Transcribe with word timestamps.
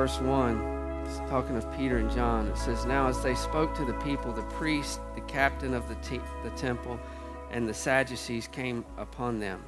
verse 0.00 0.18
1, 0.22 1.04
it's 1.04 1.18
talking 1.28 1.58
of 1.58 1.76
Peter 1.76 1.98
and 1.98 2.10
John. 2.10 2.46
It 2.46 2.56
says, 2.56 2.86
Now 2.86 3.08
as 3.08 3.22
they 3.22 3.34
spoke 3.34 3.74
to 3.74 3.84
the 3.84 3.92
people, 3.92 4.32
the 4.32 4.40
priest, 4.44 4.98
the 5.14 5.20
captain 5.20 5.74
of 5.74 5.86
the, 5.90 5.94
te- 5.96 6.22
the 6.42 6.48
temple, 6.56 6.98
and 7.50 7.68
the 7.68 7.74
Sadducees 7.74 8.48
came 8.48 8.82
upon 8.96 9.40
them. 9.40 9.62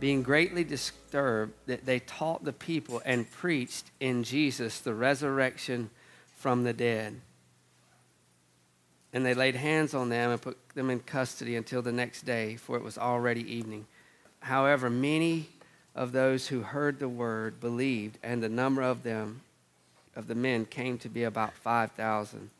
Being 0.00 0.22
greatly 0.22 0.64
disturbed, 0.64 1.52
that 1.66 1.84
they 1.84 1.98
taught 1.98 2.44
the 2.44 2.54
people 2.54 3.02
and 3.04 3.30
preached 3.30 3.90
in 4.00 4.22
Jesus 4.22 4.80
the 4.80 4.94
resurrection 4.94 5.90
from 6.38 6.64
the 6.64 6.72
dead. 6.72 7.20
And 9.12 9.26
they 9.26 9.34
laid 9.34 9.56
hands 9.56 9.92
on 9.92 10.08
them 10.08 10.30
and 10.30 10.40
put 10.40 10.56
them 10.74 10.88
in 10.88 11.00
custody 11.00 11.54
until 11.54 11.82
the 11.82 11.92
next 11.92 12.22
day, 12.22 12.56
for 12.56 12.78
it 12.78 12.82
was 12.82 12.96
already 12.96 13.42
evening. 13.54 13.84
However, 14.40 14.88
many 14.88 15.50
of 15.94 16.12
those 16.12 16.48
who 16.48 16.62
heard 16.62 16.98
the 16.98 17.08
word 17.08 17.60
believed, 17.60 18.18
and 18.22 18.42
the 18.42 18.48
number 18.48 18.82
of 18.82 19.02
them, 19.02 19.42
of 20.16 20.26
the 20.26 20.34
men, 20.34 20.64
came 20.64 20.98
to 20.98 21.08
be 21.08 21.24
about 21.24 21.54
5,000. 21.54 22.50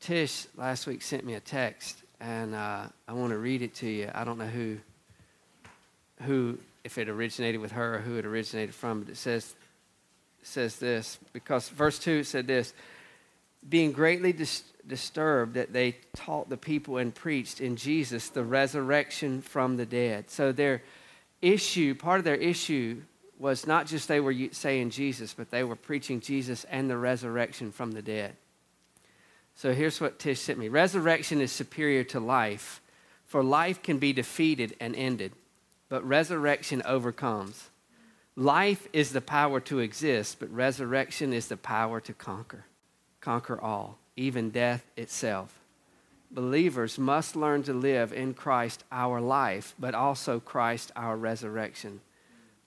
Tish 0.00 0.46
last 0.56 0.86
week 0.86 1.02
sent 1.02 1.24
me 1.24 1.34
a 1.34 1.40
text, 1.40 1.98
and 2.20 2.54
uh, 2.54 2.86
I 3.06 3.12
want 3.12 3.32
to 3.32 3.38
read 3.38 3.62
it 3.62 3.74
to 3.76 3.88
you. 3.88 4.10
I 4.14 4.24
don't 4.24 4.38
know 4.38 4.46
who, 4.46 4.78
who, 6.22 6.58
if 6.84 6.98
it 6.98 7.08
originated 7.08 7.60
with 7.60 7.72
her 7.72 7.96
or 7.96 7.98
who 7.98 8.16
it 8.16 8.24
originated 8.24 8.74
from, 8.74 9.00
but 9.00 9.10
it 9.10 9.16
says, 9.16 9.54
says 10.42 10.76
this 10.76 11.18
because 11.32 11.68
verse 11.68 11.98
2 11.98 12.22
said 12.22 12.46
this 12.46 12.74
being 13.68 13.92
greatly 13.92 14.32
dis- 14.32 14.62
disturbed 14.86 15.54
that 15.54 15.72
they 15.72 15.96
taught 16.14 16.48
the 16.48 16.56
people 16.56 16.98
and 16.98 17.14
preached 17.14 17.60
in 17.60 17.76
Jesus 17.76 18.28
the 18.28 18.44
resurrection 18.44 19.40
from 19.40 19.76
the 19.76 19.86
dead. 19.86 20.30
So 20.30 20.52
their 20.52 20.82
issue, 21.44 21.94
part 21.94 22.18
of 22.18 22.24
their 22.24 22.34
issue 22.34 23.02
was 23.38 23.66
not 23.66 23.86
just 23.86 24.08
they 24.08 24.20
were 24.20 24.34
saying 24.52 24.90
Jesus, 24.90 25.34
but 25.34 25.50
they 25.50 25.64
were 25.64 25.76
preaching 25.76 26.20
Jesus 26.20 26.64
and 26.64 26.88
the 26.88 26.96
resurrection 26.96 27.72
from 27.72 27.92
the 27.92 28.02
dead. 28.02 28.36
So 29.54 29.72
here's 29.72 30.00
what 30.00 30.18
Tish 30.18 30.40
sent 30.40 30.58
me 30.58 30.68
Resurrection 30.68 31.40
is 31.40 31.52
superior 31.52 32.04
to 32.04 32.20
life, 32.20 32.80
for 33.26 33.42
life 33.42 33.82
can 33.82 33.98
be 33.98 34.12
defeated 34.12 34.76
and 34.80 34.96
ended, 34.96 35.32
but 35.88 36.06
resurrection 36.06 36.82
overcomes. 36.84 37.70
Life 38.36 38.88
is 38.92 39.12
the 39.12 39.20
power 39.20 39.60
to 39.60 39.78
exist, 39.78 40.40
but 40.40 40.50
resurrection 40.50 41.32
is 41.32 41.46
the 41.48 41.56
power 41.56 42.00
to 42.00 42.12
conquer 42.12 42.64
conquer 43.24 43.58
all, 43.58 43.98
even 44.16 44.50
death 44.50 44.84
itself. 44.96 45.63
Believers 46.30 46.98
must 46.98 47.36
learn 47.36 47.62
to 47.64 47.72
live 47.72 48.12
in 48.12 48.34
Christ 48.34 48.84
our 48.90 49.20
life, 49.20 49.74
but 49.78 49.94
also 49.94 50.40
Christ 50.40 50.90
our 50.96 51.16
resurrection, 51.16 52.00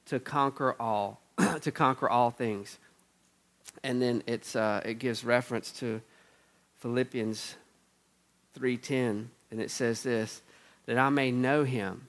to 0.06 0.20
conquer 0.20 0.76
all, 0.80 1.22
to 1.62 1.72
conquer 1.72 2.10
all 2.10 2.32
things. 2.32 2.80
And 3.84 4.02
then 4.02 4.24
it's, 4.26 4.56
uh, 4.56 4.82
it 4.86 5.00
gives 5.00 5.24
reference 5.24 5.72
to 5.74 6.02
Philippians 6.78 7.56
3:10, 8.58 9.28
and 9.52 9.62
it 9.62 9.70
says 9.70 10.04
this, 10.04 10.42
that 10.86 10.98
I 10.98 11.10
may 11.10 11.32
know 11.32 11.64
him. 11.64 12.08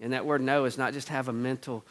And 0.00 0.12
that 0.12 0.26
word 0.26 0.42
know 0.42 0.64
is 0.64 0.78
not 0.78 0.92
just 0.92 1.08
have 1.08 1.28
a 1.28 1.32
mental 1.32 1.84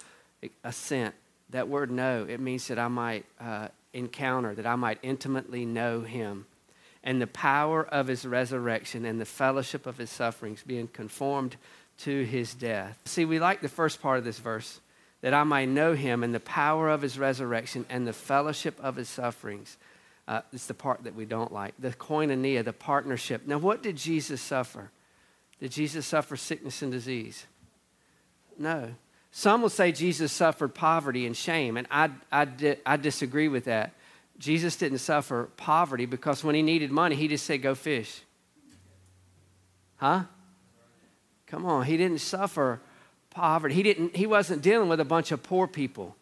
assent. 0.63 1.15
That 1.49 1.67
word 1.67 1.91
know, 1.91 2.25
it 2.27 2.39
means 2.39 2.67
that 2.67 2.79
I 2.79 2.87
might 2.89 3.25
uh, 3.39 3.69
encounter, 3.93 4.53
that 4.55 4.65
I 4.65 4.75
might 4.75 4.99
intimately 5.01 5.65
know 5.65 6.01
him 6.01 6.45
and 7.03 7.21
the 7.21 7.27
power 7.27 7.85
of 7.85 8.07
his 8.07 8.25
resurrection 8.25 9.05
and 9.05 9.19
the 9.19 9.25
fellowship 9.25 9.85
of 9.85 9.97
his 9.97 10.09
sufferings, 10.09 10.63
being 10.65 10.87
conformed 10.87 11.55
to 11.99 12.23
his 12.23 12.53
death. 12.53 12.99
See, 13.05 13.25
we 13.25 13.39
like 13.39 13.61
the 13.61 13.69
first 13.69 14.01
part 14.01 14.17
of 14.17 14.23
this 14.23 14.39
verse 14.39 14.79
that 15.21 15.33
I 15.33 15.43
might 15.43 15.69
know 15.69 15.93
him 15.93 16.23
and 16.23 16.33
the 16.33 16.39
power 16.39 16.89
of 16.89 17.01
his 17.01 17.17
resurrection 17.17 17.85
and 17.89 18.07
the 18.07 18.13
fellowship 18.13 18.79
of 18.81 18.95
his 18.95 19.09
sufferings. 19.09 19.77
Uh, 20.27 20.41
it's 20.51 20.67
the 20.67 20.73
part 20.73 21.03
that 21.05 21.15
we 21.15 21.25
don't 21.25 21.53
like. 21.53 21.73
The 21.79 21.89
koinonia, 21.89 22.63
the 22.63 22.73
partnership. 22.73 23.47
Now, 23.47 23.57
what 23.57 23.81
did 23.81 23.95
Jesus 23.95 24.41
suffer? 24.41 24.91
Did 25.59 25.71
Jesus 25.71 26.05
suffer 26.05 26.35
sickness 26.35 26.81
and 26.81 26.91
disease? 26.91 27.45
No. 28.59 28.93
Some 29.31 29.61
will 29.61 29.69
say 29.69 29.91
Jesus 29.91 30.31
suffered 30.31 30.73
poverty 30.73 31.25
and 31.25 31.35
shame, 31.35 31.77
and 31.77 31.87
I, 31.89 32.09
I, 32.31 32.47
I 32.85 32.97
disagree 32.97 33.47
with 33.47 33.65
that. 33.65 33.93
Jesus 34.37 34.75
didn't 34.75 34.99
suffer 34.99 35.49
poverty 35.57 36.05
because 36.05 36.43
when 36.43 36.55
he 36.55 36.61
needed 36.61 36.91
money, 36.91 37.15
he 37.15 37.27
just 37.27 37.45
said, 37.45 37.61
Go 37.61 37.75
fish. 37.75 38.21
Huh? 39.97 40.23
Come 41.47 41.65
on, 41.65 41.85
he 41.85 41.97
didn't 41.97 42.19
suffer 42.19 42.79
poverty. 43.31 43.73
He, 43.73 43.83
didn't, 43.83 44.15
he 44.15 44.27
wasn't 44.27 44.61
dealing 44.61 44.89
with 44.89 44.99
a 44.99 45.05
bunch 45.05 45.31
of 45.31 45.41
poor 45.41 45.67
people. 45.67 46.15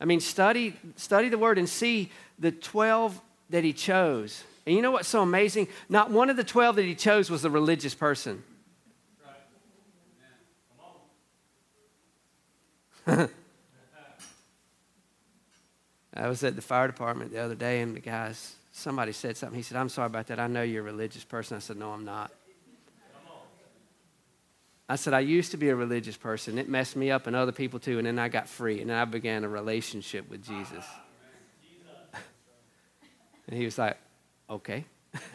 I 0.00 0.04
mean, 0.04 0.20
study, 0.20 0.76
study 0.96 1.28
the 1.28 1.38
word 1.38 1.58
and 1.58 1.68
see 1.68 2.10
the 2.38 2.50
12 2.50 3.20
that 3.50 3.64
he 3.64 3.72
chose. 3.72 4.42
And 4.66 4.74
you 4.74 4.82
know 4.82 4.90
what's 4.90 5.08
so 5.08 5.22
amazing? 5.22 5.68
Not 5.88 6.10
one 6.10 6.28
of 6.28 6.36
the 6.36 6.44
12 6.44 6.76
that 6.76 6.84
he 6.84 6.94
chose 6.94 7.30
was 7.30 7.44
a 7.44 7.50
religious 7.50 7.94
person. 7.94 8.42
I 16.16 16.28
was 16.28 16.44
at 16.44 16.54
the 16.54 16.62
fire 16.62 16.86
department 16.86 17.32
the 17.32 17.40
other 17.40 17.56
day, 17.56 17.80
and 17.80 17.96
the 17.96 18.00
guys, 18.00 18.54
somebody 18.72 19.10
said 19.12 19.36
something. 19.36 19.56
He 19.56 19.62
said, 19.62 19.76
I'm 19.76 19.88
sorry 19.88 20.06
about 20.06 20.28
that. 20.28 20.38
I 20.38 20.46
know 20.46 20.62
you're 20.62 20.82
a 20.82 20.84
religious 20.84 21.24
person. 21.24 21.56
I 21.56 21.60
said, 21.60 21.76
No, 21.76 21.90
I'm 21.90 22.04
not. 22.04 22.30
I 24.88 24.96
said, 24.96 25.14
I 25.14 25.20
used 25.20 25.50
to 25.52 25.56
be 25.56 25.70
a 25.70 25.74
religious 25.74 26.16
person. 26.16 26.58
It 26.58 26.68
messed 26.68 26.94
me 26.94 27.10
up 27.10 27.26
and 27.26 27.34
other 27.34 27.52
people 27.52 27.80
too. 27.80 27.96
And 27.98 28.06
then 28.06 28.18
I 28.18 28.28
got 28.28 28.48
free, 28.48 28.80
and 28.80 28.90
then 28.90 28.96
I 28.96 29.06
began 29.06 29.42
a 29.42 29.48
relationship 29.48 30.30
with 30.30 30.46
Jesus. 30.46 30.84
and 33.48 33.58
he 33.58 33.64
was 33.64 33.78
like, 33.78 33.96
Okay. 34.48 34.84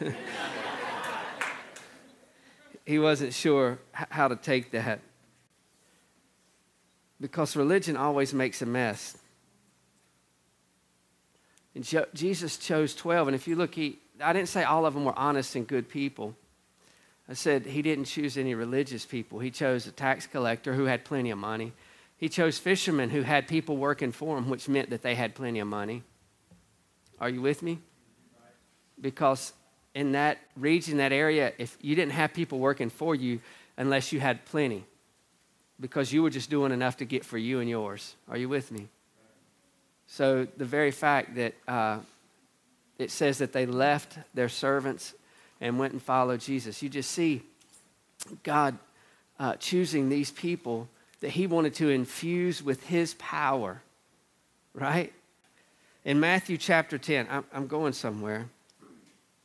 he 2.86 2.98
wasn't 2.98 3.34
sure 3.34 3.78
how 3.92 4.28
to 4.28 4.36
take 4.36 4.70
that 4.70 5.00
because 7.20 7.54
religion 7.54 7.96
always 7.96 8.32
makes 8.32 8.62
a 8.62 8.66
mess. 8.66 9.16
And 11.74 11.84
Jesus 12.14 12.56
chose 12.56 12.94
12. 12.94 13.28
And 13.28 13.34
if 13.34 13.46
you 13.46 13.56
look, 13.56 13.74
he, 13.74 13.98
I 14.20 14.32
didn't 14.32 14.48
say 14.48 14.64
all 14.64 14.86
of 14.86 14.94
them 14.94 15.04
were 15.04 15.18
honest 15.18 15.54
and 15.54 15.66
good 15.66 15.88
people. 15.88 16.34
I 17.28 17.34
said 17.34 17.64
he 17.64 17.80
didn't 17.80 18.06
choose 18.06 18.36
any 18.36 18.54
religious 18.54 19.06
people. 19.06 19.38
He 19.38 19.50
chose 19.50 19.86
a 19.86 19.92
tax 19.92 20.26
collector 20.26 20.74
who 20.74 20.84
had 20.84 21.04
plenty 21.04 21.30
of 21.30 21.38
money. 21.38 21.72
He 22.16 22.28
chose 22.28 22.58
fishermen 22.58 23.10
who 23.10 23.22
had 23.22 23.46
people 23.46 23.76
working 23.76 24.10
for 24.10 24.36
him, 24.36 24.50
which 24.50 24.68
meant 24.68 24.90
that 24.90 25.02
they 25.02 25.14
had 25.14 25.34
plenty 25.34 25.60
of 25.60 25.68
money. 25.68 26.02
Are 27.20 27.28
you 27.28 27.40
with 27.40 27.62
me? 27.62 27.78
Because 29.00 29.52
in 29.94 30.12
that 30.12 30.38
region, 30.56 30.98
that 30.98 31.12
area, 31.12 31.52
if 31.56 31.78
you 31.80 31.94
didn't 31.94 32.12
have 32.12 32.34
people 32.34 32.58
working 32.58 32.90
for 32.90 33.14
you 33.14 33.40
unless 33.76 34.12
you 34.12 34.20
had 34.20 34.44
plenty 34.44 34.84
because 35.80 36.12
you 36.12 36.22
were 36.22 36.30
just 36.30 36.50
doing 36.50 36.72
enough 36.72 36.98
to 36.98 37.04
get 37.04 37.24
for 37.24 37.38
you 37.38 37.60
and 37.60 37.68
yours. 37.68 38.14
Are 38.28 38.36
you 38.36 38.48
with 38.48 38.70
me? 38.70 38.88
So, 40.12 40.48
the 40.56 40.64
very 40.64 40.90
fact 40.90 41.36
that 41.36 41.54
uh, 41.68 42.00
it 42.98 43.12
says 43.12 43.38
that 43.38 43.52
they 43.52 43.64
left 43.64 44.18
their 44.34 44.48
servants 44.48 45.14
and 45.60 45.78
went 45.78 45.92
and 45.92 46.02
followed 46.02 46.40
Jesus, 46.40 46.82
you 46.82 46.88
just 46.88 47.12
see 47.12 47.42
God 48.42 48.76
uh, 49.38 49.54
choosing 49.54 50.08
these 50.08 50.32
people 50.32 50.88
that 51.20 51.30
He 51.30 51.46
wanted 51.46 51.74
to 51.74 51.90
infuse 51.90 52.60
with 52.60 52.82
His 52.82 53.14
power, 53.14 53.82
right? 54.74 55.12
In 56.04 56.18
Matthew 56.18 56.58
chapter 56.58 56.98
10, 56.98 57.28
I'm, 57.30 57.44
I'm 57.52 57.66
going 57.68 57.92
somewhere. 57.92 58.48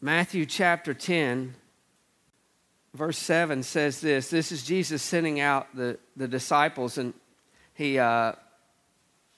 Matthew 0.01 0.47
chapter 0.47 0.95
10, 0.95 1.53
verse 2.95 3.19
7 3.19 3.61
says 3.61 3.99
this 3.99 4.29
this 4.29 4.53
is 4.53 4.63
jesus 4.63 5.03
sending 5.03 5.41
out 5.41 5.67
the, 5.75 5.97
the 6.15 6.29
disciples 6.29 6.97
and 6.97 7.13
he 7.73 7.99
uh, 7.99 8.31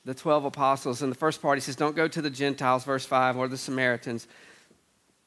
the 0.08 0.14
12 0.14 0.46
apostles 0.46 1.02
in 1.02 1.10
the 1.10 1.16
first 1.16 1.42
part 1.42 1.58
he 1.58 1.62
says 1.62 1.76
don't 1.76 1.96
go 1.96 2.08
to 2.08 2.22
the 2.22 2.30
gentiles 2.30 2.84
verse 2.86 3.06
5 3.06 3.38
or 3.38 3.48
the 3.48 3.58
samaritans 3.58 4.28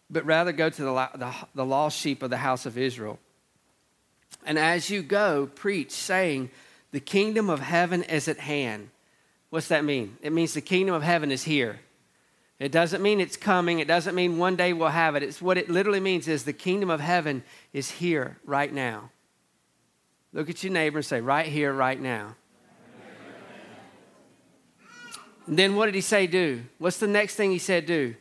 but 0.09 0.25
rather 0.25 0.51
go 0.51 0.69
to 0.71 0.83
the, 0.83 1.09
the, 1.15 1.35
the 1.55 1.65
lost 1.65 1.99
sheep 1.99 2.23
of 2.23 2.31
the 2.31 2.39
house 2.39 2.65
of 2.65 2.79
israel 2.79 3.19
and 4.47 4.59
as 4.59 4.89
you 4.89 5.03
go 5.03 5.47
preach 5.55 5.91
saying 5.91 6.51
the 6.93 7.01
kingdom 7.01 7.51
of 7.51 7.61
heaven 7.61 8.03
is 8.03 8.27
at 8.27 8.39
hand 8.39 8.89
what's 9.51 9.69
that 9.69 9.85
mean 9.85 10.17
it 10.23 10.33
means 10.33 10.55
the 10.55 10.61
kingdom 10.63 10.95
of 10.95 11.03
heaven 11.03 11.31
is 11.31 11.45
here 11.45 11.79
it 12.61 12.73
doesn't 12.73 13.03
mean 13.03 13.21
it's 13.21 13.39
coming. 13.39 13.79
It 13.79 13.89
doesn't 13.89 14.15
mean 14.15 14.37
one 14.37 14.55
day 14.55 14.75
we'll 14.75 14.91
have 14.91 15.17
it. 15.17 15.23
It's 15.23 15.41
what 15.41 15.57
it 15.57 15.71
literally 15.71 15.99
means 15.99 16.29
is 16.29 16.45
the 16.45 16.53
kingdom 16.53 16.91
of 16.91 17.01
heaven 17.01 17.43
is 17.73 17.91
here 17.91 18.37
right 18.45 18.71
now. 18.71 19.11
Look 20.35 20.51
at 20.51 20.63
your 20.63 20.71
neighbor 20.71 20.99
and 20.99 21.05
say, 21.05 21.23
right 21.23 21.47
here, 21.47 21.73
right 21.73 21.99
now. 21.99 22.37
And 25.40 25.40
then 25.59 25.75
what 25.75 25.87
did 25.87 25.97
he 25.97 26.01
say 26.01 26.27
do? 26.29 26.63
What's 26.79 26.99
the 26.99 27.09
next 27.09 27.35
thing 27.35 27.51
he 27.51 27.59
said 27.59 27.87
do? 27.87 28.15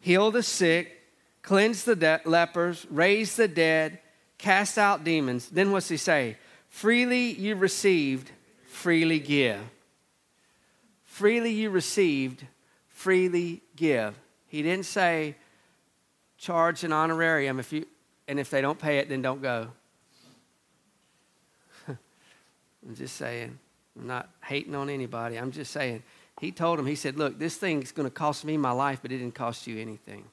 Heal 0.00 0.30
the 0.30 0.42
sick, 0.42 1.02
cleanse 1.42 1.84
the 1.84 1.94
de- 1.94 2.20
lepers, 2.24 2.86
raise 2.90 3.36
the 3.36 3.48
dead, 3.48 3.98
cast 4.38 4.78
out 4.78 5.04
demons. 5.04 5.48
Then 5.48 5.72
what's 5.72 5.88
he 5.88 5.98
say? 5.98 6.38
Freely 6.68 7.32
you 7.32 7.54
received, 7.54 8.30
freely 8.66 9.18
give. 9.18 9.60
Freely 11.04 11.50
you 11.50 11.70
received, 11.70 12.46
freely 12.88 13.62
give. 13.76 14.18
He 14.48 14.62
didn't 14.62 14.86
say 14.86 15.36
charge 16.38 16.82
an 16.82 16.92
honorarium 16.92 17.60
if 17.60 17.72
you 17.72 17.86
and 18.26 18.40
if 18.40 18.48
they 18.48 18.60
don't 18.60 18.78
pay 18.78 18.98
it 18.98 19.08
then 19.08 19.22
don't 19.22 19.42
go. 19.42 19.68
I'm 21.88 22.94
just 22.94 23.16
saying. 23.16 23.58
I'm 23.98 24.06
not 24.06 24.28
hating 24.42 24.74
on 24.74 24.90
anybody. 24.90 25.38
I'm 25.38 25.52
just 25.52 25.70
saying. 25.70 26.02
He 26.40 26.52
told 26.52 26.78
him, 26.78 26.86
he 26.86 26.96
said, 26.96 27.16
Look, 27.16 27.38
this 27.38 27.56
thing's 27.56 27.92
going 27.92 28.08
to 28.08 28.14
cost 28.14 28.44
me 28.44 28.56
my 28.56 28.72
life, 28.72 29.00
but 29.02 29.12
it 29.12 29.18
didn't 29.18 29.34
cost 29.34 29.66
you 29.66 29.80
anything 29.80 30.24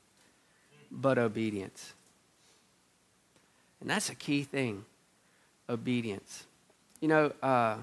but 0.91 1.17
obedience. 1.17 1.93
And 3.79 3.89
that's 3.89 4.09
a 4.09 4.15
key 4.15 4.43
thing 4.43 4.85
obedience. 5.69 6.45
You 6.99 7.07
know, 7.07 7.31
uh, 7.41 7.77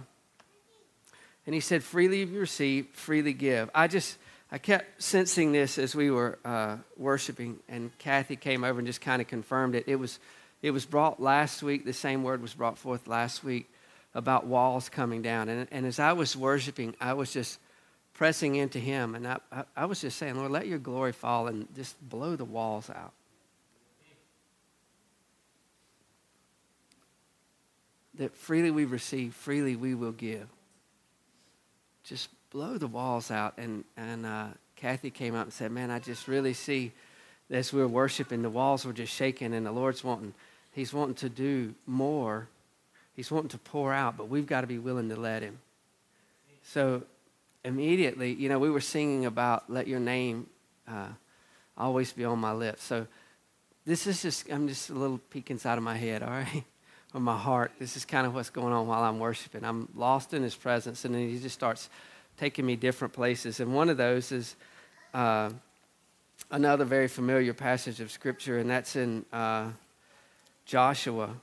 and 1.46 1.54
he 1.54 1.60
said, 1.60 1.82
freely 1.82 2.24
receive, 2.26 2.88
freely 2.92 3.32
give. 3.32 3.70
I 3.74 3.88
just, 3.88 4.18
I 4.52 4.58
kept 4.58 5.02
sensing 5.02 5.50
this 5.52 5.78
as 5.78 5.94
we 5.94 6.10
were 6.10 6.38
uh, 6.44 6.76
worshiping, 6.96 7.58
and 7.68 7.96
Kathy 7.98 8.36
came 8.36 8.62
over 8.62 8.78
and 8.78 8.86
just 8.86 9.00
kind 9.00 9.22
of 9.22 9.28
confirmed 9.28 9.74
it. 9.74 9.84
It 9.86 9.96
was, 9.96 10.18
it 10.62 10.70
was 10.70 10.84
brought 10.84 11.20
last 11.20 11.62
week, 11.62 11.84
the 11.84 11.92
same 11.94 12.22
word 12.22 12.42
was 12.42 12.54
brought 12.54 12.78
forth 12.78 13.08
last 13.08 13.42
week 13.42 13.68
about 14.14 14.46
walls 14.46 14.88
coming 14.88 15.22
down. 15.22 15.48
And, 15.48 15.66
and 15.70 15.86
as 15.86 15.98
I 15.98 16.12
was 16.12 16.36
worshiping, 16.36 16.94
I 17.00 17.14
was 17.14 17.32
just 17.32 17.58
pressing 18.18 18.56
into 18.56 18.78
him, 18.78 19.14
and 19.14 19.26
I, 19.26 19.38
I, 19.76 19.86
was 19.86 20.00
just 20.00 20.18
saying, 20.18 20.34
Lord, 20.34 20.50
let 20.50 20.66
your 20.66 20.78
glory 20.78 21.12
fall 21.12 21.46
and 21.46 21.66
just 21.74 21.96
blow 22.08 22.34
the 22.36 22.44
walls 22.44 22.90
out. 22.90 23.12
that 28.18 28.36
freely 28.36 28.72
we 28.72 28.84
receive, 28.84 29.34
freely 29.34 29.76
we 29.76 29.94
will 29.94 30.12
give. 30.12 30.48
Just 32.02 32.28
blow 32.50 32.76
the 32.76 32.88
walls 32.88 33.30
out. 33.30 33.54
And, 33.56 33.84
and 33.96 34.26
uh, 34.26 34.48
Kathy 34.74 35.10
came 35.10 35.34
up 35.34 35.44
and 35.44 35.52
said, 35.52 35.70
Man, 35.70 35.90
I 35.90 36.00
just 36.00 36.28
really 36.28 36.52
see 36.52 36.92
as 37.50 37.72
we 37.72 37.80
are 37.80 37.88
worshiping, 37.88 38.42
the 38.42 38.50
walls 38.50 38.84
were 38.84 38.92
just 38.92 39.14
shaking, 39.14 39.54
and 39.54 39.64
the 39.64 39.72
Lord's 39.72 40.04
wanting, 40.04 40.34
He's 40.72 40.92
wanting 40.92 41.14
to 41.16 41.28
do 41.28 41.74
more. 41.86 42.48
He's 43.14 43.30
wanting 43.30 43.50
to 43.50 43.58
pour 43.58 43.92
out, 43.92 44.16
but 44.16 44.28
we've 44.28 44.46
got 44.46 44.60
to 44.60 44.66
be 44.66 44.78
willing 44.78 45.08
to 45.08 45.16
let 45.16 45.42
Him. 45.42 45.58
So 46.64 47.04
immediately, 47.68 48.32
you 48.32 48.48
know, 48.48 48.58
we 48.58 48.70
were 48.70 48.80
singing 48.80 49.26
about 49.26 49.70
let 49.70 49.86
your 49.86 50.00
name 50.00 50.46
uh, 50.88 51.08
always 51.76 52.12
be 52.12 52.24
on 52.24 52.38
my 52.38 52.52
lips. 52.52 52.82
So 52.82 53.06
this 53.84 54.06
is 54.06 54.22
just, 54.22 54.50
I'm 54.50 54.66
just 54.66 54.88
a 54.88 54.94
little 54.94 55.18
peek 55.30 55.50
inside 55.50 55.76
of 55.76 55.84
my 55.84 55.96
head, 55.96 56.22
all 56.22 56.30
right? 56.30 56.64
of 57.14 57.20
my 57.20 57.36
heart. 57.36 57.72
This 57.78 57.94
is 57.96 58.06
kind 58.06 58.26
of 58.26 58.34
what's 58.34 58.48
going 58.48 58.72
on 58.72 58.86
while 58.86 59.02
I'm 59.02 59.18
worshiping. 59.18 59.64
I'm 59.64 59.88
lost 59.94 60.32
in 60.32 60.42
His 60.42 60.54
presence, 60.54 61.04
and 61.04 61.14
then 61.14 61.28
He 61.28 61.38
just 61.38 61.54
starts 61.54 61.90
taking 62.38 62.64
me 62.64 62.74
different 62.74 63.12
places. 63.12 63.60
And 63.60 63.74
one 63.74 63.90
of 63.90 63.98
those 63.98 64.32
is 64.32 64.56
uh, 65.12 65.50
another 66.50 66.86
very 66.86 67.08
familiar 67.08 67.52
passage 67.52 68.00
of 68.00 68.10
Scripture, 68.10 68.58
and 68.58 68.70
that's 68.70 68.96
in 68.96 69.26
uh, 69.30 69.68
Joshua. 70.64 71.34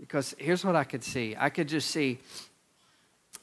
Because 0.00 0.34
here's 0.36 0.64
what 0.64 0.74
I 0.74 0.82
could 0.82 1.04
see 1.04 1.36
I 1.38 1.48
could 1.48 1.68
just 1.68 1.92
see, 1.92 2.18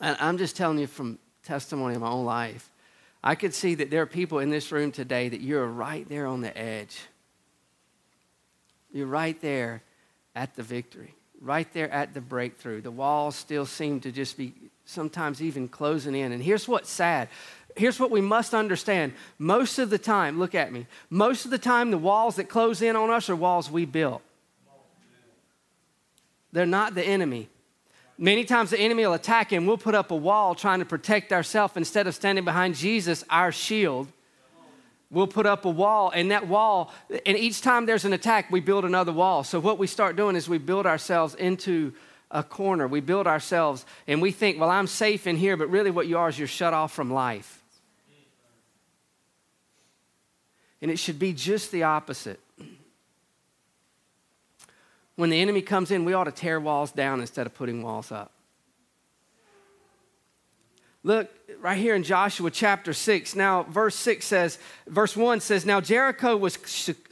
and 0.02 0.18
I'm 0.20 0.38
just 0.38 0.58
telling 0.58 0.78
you 0.78 0.88
from 0.88 1.18
testimony 1.44 1.96
of 1.96 2.02
my 2.02 2.10
own 2.10 2.26
life, 2.26 2.70
I 3.24 3.36
could 3.36 3.54
see 3.54 3.76
that 3.76 3.92
there 3.92 4.02
are 4.02 4.08
people 4.08 4.40
in 4.40 4.50
this 4.50 4.72
room 4.72 4.92
today 4.92 5.30
that 5.30 5.42
you're 5.42 5.68
right 5.68 6.08
there 6.10 6.26
on 6.26 6.42
the 6.42 6.58
edge. 6.58 7.00
You're 8.92 9.08
right 9.08 9.40
there 9.42 9.84
at 10.36 10.56
the 10.56 10.64
victory 10.64 11.16
right 11.42 11.72
there 11.74 11.90
at 11.90 12.14
the 12.14 12.22
breakthrough. 12.22 12.82
The 12.82 12.92
walls 12.92 13.36
still 13.36 13.66
seem 13.66 14.00
to 14.02 14.12
just 14.12 14.38
be 14.38 14.54
sometimes 14.86 15.42
even 15.42 15.68
closing 15.68 16.16
in. 16.16 16.32
And 16.32 16.42
here's 16.42 16.68
what's 16.68 16.90
sad. 16.90 17.28
Here's 17.76 18.00
what 18.00 18.12
we 18.12 18.22
must 18.22 18.54
understand. 18.54 19.14
Most 19.40 19.80
of 19.80 19.90
the 19.90 19.98
time, 19.98 20.40
look 20.40 20.54
at 20.54 20.72
me, 20.72 20.86
most 21.10 21.46
of 21.46 21.52
the 21.52 21.58
time, 21.58 21.90
the 21.90 21.98
walls 21.98 22.36
that 22.36 22.48
close 22.48 22.82
in 22.82 22.96
on 22.96 23.10
us 23.10 23.30
are 23.30 23.36
walls 23.36 23.72
we 23.72 23.86
built. 23.86 24.22
They're 26.54 26.66
not 26.66 26.96
the 26.96 27.04
enemy. 27.04 27.50
Many 28.22 28.46
times 28.46 28.70
the 28.70 28.80
enemy 28.80 29.06
will 29.06 29.14
attack 29.14 29.52
and 29.52 29.68
we'll 29.68 29.78
put 29.78 29.96
up 29.96 30.12
a 30.12 30.16
wall 30.16 30.56
trying 30.56 30.80
to 30.80 30.86
protect 30.86 31.34
ourselves 31.34 31.76
instead 31.76 32.08
of 32.08 32.16
standing 32.16 32.46
behind 32.46 32.76
Jesus, 32.76 33.26
our 33.30 33.52
shield 33.52 34.08
We'll 35.12 35.28
put 35.28 35.46
up 35.46 35.66
a 35.66 35.70
wall, 35.70 36.10
and 36.16 36.32
that 36.32 36.48
wall, 36.48 36.94
and 37.26 37.38
each 37.38 37.62
time 37.62 37.86
there's 37.86 38.06
an 38.06 38.14
attack, 38.14 38.50
we 38.50 38.62
build 38.62 38.86
another 38.86 39.12
wall. 39.12 39.44
So, 39.44 39.60
what 39.60 39.78
we 39.78 39.86
start 39.86 40.16
doing 40.16 40.38
is 40.38 40.48
we 40.48 40.58
build 40.58 40.86
ourselves 40.86 41.36
into 41.36 41.92
a 42.32 42.42
corner. 42.44 42.88
We 42.88 43.02
build 43.02 43.28
ourselves, 43.28 43.86
and 44.08 44.22
we 44.22 44.32
think, 44.32 44.58
well, 44.58 44.70
I'm 44.70 44.88
safe 44.88 45.28
in 45.28 45.36
here, 45.36 45.58
but 45.58 45.70
really 45.70 45.92
what 45.92 46.08
you 46.08 46.18
are 46.18 46.30
is 46.30 46.40
you're 46.40 46.48
shut 46.48 46.74
off 46.74 46.94
from 46.94 47.12
life. 47.12 47.62
And 50.82 50.90
it 50.90 50.98
should 50.98 51.20
be 51.20 51.34
just 51.34 51.74
the 51.74 51.84
opposite. 51.84 52.40
When 55.22 55.30
the 55.30 55.40
enemy 55.40 55.62
comes 55.62 55.92
in, 55.92 56.04
we 56.04 56.14
ought 56.14 56.24
to 56.24 56.32
tear 56.32 56.60
walls 56.60 56.92
down 56.92 57.20
instead 57.20 57.46
of 57.46 57.54
putting 57.54 57.84
walls 57.84 58.12
up. 58.12 58.32
Look 61.04 61.30
right 61.60 61.78
here 61.78 61.94
in 61.94 62.02
Joshua 62.02 62.50
chapter 62.50 62.92
6. 62.92 63.36
Now, 63.36 63.62
verse 63.62 63.94
6 63.98 64.26
says, 64.26 64.58
verse 64.88 65.16
1 65.16 65.42
says, 65.42 65.64
Now 65.64 65.80
Jericho 65.80 66.36
was 66.36 66.58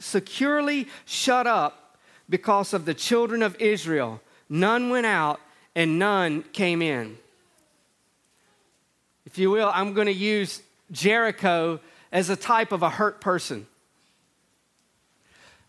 securely 0.00 0.88
shut 1.04 1.46
up 1.46 2.00
because 2.28 2.74
of 2.74 2.84
the 2.84 2.94
children 2.94 3.44
of 3.44 3.54
Israel. 3.60 4.20
None 4.48 4.90
went 4.90 5.06
out 5.06 5.38
and 5.76 6.00
none 6.00 6.42
came 6.52 6.82
in. 6.82 7.16
If 9.24 9.38
you 9.38 9.52
will, 9.52 9.70
I'm 9.72 9.94
going 9.94 10.08
to 10.08 10.12
use 10.12 10.62
Jericho 10.90 11.78
as 12.10 12.28
a 12.28 12.34
type 12.34 12.72
of 12.72 12.82
a 12.82 12.90
hurt 12.90 13.20
person. 13.20 13.68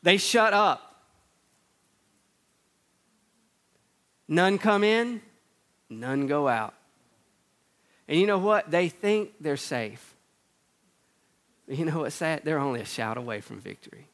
They 0.01 0.17
shut 0.17 0.53
up. 0.53 0.90
None 4.31 4.59
come 4.59 4.85
in, 4.85 5.21
none 5.89 6.25
go 6.25 6.47
out. 6.47 6.73
And 8.07 8.17
you 8.17 8.25
know 8.25 8.37
what? 8.37 8.71
They 8.71 8.87
think 8.87 9.31
they're 9.41 9.57
safe. 9.57 10.15
You 11.67 11.83
know 11.83 11.99
what's 11.99 12.15
sad? 12.15 12.41
They're 12.45 12.57
only 12.57 12.79
a 12.79 12.85
shout 12.85 13.17
away 13.17 13.41
from 13.41 13.59
victory. 13.59 14.07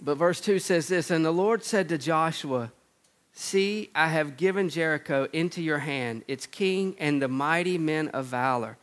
But 0.00 0.18
verse 0.18 0.40
2 0.40 0.60
says 0.60 0.86
this 0.86 1.10
And 1.10 1.24
the 1.24 1.32
Lord 1.32 1.64
said 1.64 1.88
to 1.88 1.98
Joshua, 1.98 2.70
See, 3.32 3.90
I 3.92 4.06
have 4.06 4.36
given 4.36 4.68
Jericho 4.68 5.26
into 5.32 5.60
your 5.60 5.78
hand, 5.78 6.22
its 6.28 6.46
king 6.46 6.94
and 7.00 7.20
the 7.20 7.28
mighty 7.28 7.78
men 7.78 8.06
of 8.08 8.26
valor. 8.26 8.78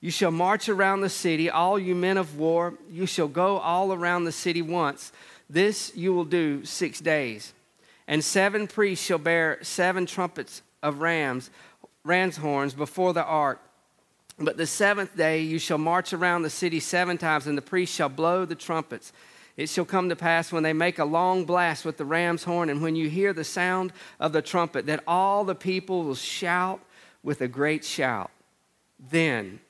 You 0.00 0.10
shall 0.10 0.32
march 0.32 0.68
around 0.68 1.02
the 1.02 1.08
city, 1.08 1.48
all 1.48 1.78
you 1.78 1.94
men 1.94 2.16
of 2.16 2.36
war. 2.36 2.74
You 2.90 3.06
shall 3.06 3.28
go 3.28 3.58
all 3.58 3.92
around 3.92 4.24
the 4.24 4.32
city 4.32 4.62
once. 4.62 5.12
This 5.48 5.92
you 5.94 6.12
will 6.12 6.24
do 6.24 6.64
six 6.64 6.98
days. 6.98 7.52
And 8.06 8.22
seven 8.22 8.66
priests 8.66 9.04
shall 9.04 9.18
bear 9.18 9.58
seven 9.62 10.06
trumpets 10.06 10.62
of 10.82 11.00
rams 11.00 11.50
ram's 12.04 12.36
horns 12.36 12.74
before 12.74 13.14
the 13.14 13.24
ark. 13.24 13.60
But 14.38 14.56
the 14.56 14.66
seventh 14.66 15.16
day 15.16 15.40
you 15.40 15.58
shall 15.58 15.78
march 15.78 16.12
around 16.12 16.42
the 16.42 16.50
city 16.50 16.80
seven 16.80 17.18
times, 17.18 17.46
and 17.46 17.56
the 17.56 17.62
priests 17.62 17.94
shall 17.96 18.08
blow 18.08 18.44
the 18.44 18.54
trumpets. 18.54 19.12
It 19.56 19.68
shall 19.68 19.84
come 19.84 20.08
to 20.08 20.16
pass 20.16 20.50
when 20.50 20.64
they 20.64 20.72
make 20.72 20.98
a 20.98 21.04
long 21.04 21.44
blast 21.44 21.84
with 21.84 21.96
the 21.96 22.04
ram's 22.04 22.44
horn, 22.44 22.68
and 22.68 22.82
when 22.82 22.96
you 22.96 23.08
hear 23.08 23.32
the 23.32 23.44
sound 23.44 23.92
of 24.18 24.32
the 24.32 24.42
trumpet, 24.42 24.86
that 24.86 25.04
all 25.06 25.44
the 25.44 25.54
people 25.54 26.02
will 26.02 26.16
shout 26.16 26.80
with 27.22 27.40
a 27.40 27.48
great 27.48 27.84
shout. 27.84 28.30
Then 28.98 29.60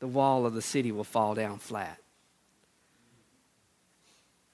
the 0.00 0.06
wall 0.06 0.46
of 0.46 0.54
the 0.54 0.62
city 0.62 0.90
will 0.90 1.04
fall 1.04 1.34
down 1.34 1.58
flat. 1.58 1.98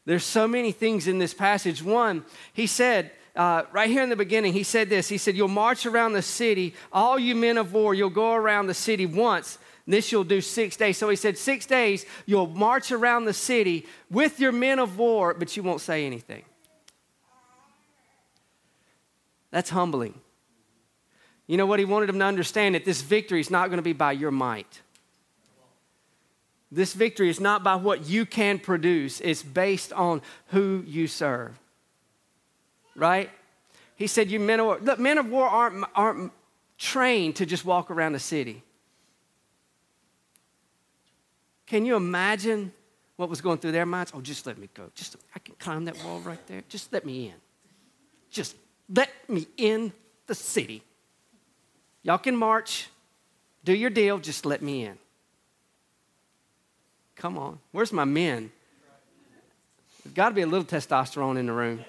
There's 0.06 0.24
so 0.24 0.48
many 0.48 0.72
things 0.72 1.06
in 1.06 1.18
this 1.18 1.34
passage. 1.34 1.82
One, 1.82 2.24
he 2.52 2.66
said, 2.66 3.10
uh, 3.36 3.62
right 3.72 3.88
here 3.88 4.02
in 4.02 4.08
the 4.08 4.16
beginning, 4.16 4.52
he 4.52 4.62
said 4.62 4.88
this. 4.88 5.08
He 5.08 5.18
said, 5.18 5.36
You'll 5.36 5.48
march 5.48 5.86
around 5.86 6.14
the 6.14 6.22
city, 6.22 6.74
all 6.92 7.18
you 7.18 7.34
men 7.34 7.58
of 7.58 7.72
war, 7.72 7.94
you'll 7.94 8.10
go 8.10 8.34
around 8.34 8.66
the 8.66 8.74
city 8.74 9.06
once. 9.06 9.58
This 9.86 10.12
you'll 10.12 10.24
do 10.24 10.40
six 10.40 10.76
days. 10.76 10.98
So 10.98 11.08
he 11.08 11.16
said, 11.16 11.38
Six 11.38 11.66
days, 11.66 12.06
you'll 12.26 12.48
march 12.48 12.92
around 12.92 13.24
the 13.24 13.32
city 13.32 13.86
with 14.10 14.40
your 14.40 14.52
men 14.52 14.78
of 14.78 14.98
war, 14.98 15.34
but 15.34 15.56
you 15.56 15.62
won't 15.62 15.80
say 15.80 16.06
anything. 16.06 16.44
That's 19.50 19.70
humbling. 19.70 20.20
You 21.46 21.56
know 21.56 21.66
what? 21.66 21.80
He 21.80 21.84
wanted 21.84 22.08
them 22.08 22.18
to 22.20 22.24
understand 22.24 22.76
that 22.76 22.84
this 22.84 23.02
victory 23.02 23.40
is 23.40 23.50
not 23.50 23.68
going 23.68 23.78
to 23.78 23.82
be 23.82 23.92
by 23.92 24.12
your 24.12 24.30
might. 24.30 24.82
This 26.72 26.92
victory 26.92 27.28
is 27.28 27.40
not 27.40 27.64
by 27.64 27.76
what 27.76 28.06
you 28.08 28.24
can 28.24 28.58
produce, 28.58 29.20
it's 29.20 29.42
based 29.42 29.92
on 29.92 30.22
who 30.48 30.84
you 30.86 31.06
serve 31.06 31.58
right? 33.00 33.30
He 33.96 34.06
said, 34.06 34.30
You 34.30 34.38
men 34.38 34.60
of 34.60 34.66
war. 34.66 34.78
Look, 34.80 34.98
men 34.98 35.18
of 35.18 35.28
war 35.28 35.48
aren't, 35.48 35.84
aren't 35.94 36.32
trained 36.78 37.36
to 37.36 37.46
just 37.46 37.64
walk 37.64 37.90
around 37.90 38.12
the 38.12 38.20
city. 38.20 38.62
Can 41.66 41.84
you 41.84 41.96
imagine 41.96 42.72
what 43.16 43.28
was 43.28 43.40
going 43.40 43.58
through 43.58 43.72
their 43.72 43.86
minds? 43.86 44.12
Oh, 44.14 44.20
just 44.20 44.46
let 44.46 44.58
me 44.58 44.68
go. 44.74 44.90
Just 44.94 45.16
I 45.34 45.38
can 45.38 45.54
climb 45.58 45.84
that 45.86 46.02
wall 46.04 46.20
right 46.20 46.44
there. 46.46 46.62
Just 46.68 46.92
let 46.92 47.04
me 47.04 47.26
in. 47.26 47.34
Just 48.30 48.56
let 48.92 49.10
me 49.28 49.46
in 49.56 49.92
the 50.26 50.34
city. 50.34 50.82
Y'all 52.02 52.18
can 52.18 52.34
march, 52.34 52.88
do 53.64 53.74
your 53.74 53.90
deal, 53.90 54.18
just 54.18 54.46
let 54.46 54.62
me 54.62 54.84
in. 54.84 54.98
Come 57.20 57.36
on. 57.36 57.58
Where's 57.70 57.92
my 57.92 58.06
men? 58.06 58.50
There's 60.02 60.14
got 60.14 60.30
to 60.30 60.34
be 60.34 60.40
a 60.40 60.46
little 60.46 60.64
testosterone 60.64 61.38
in 61.38 61.46
the 61.46 61.52
room. 61.52 61.84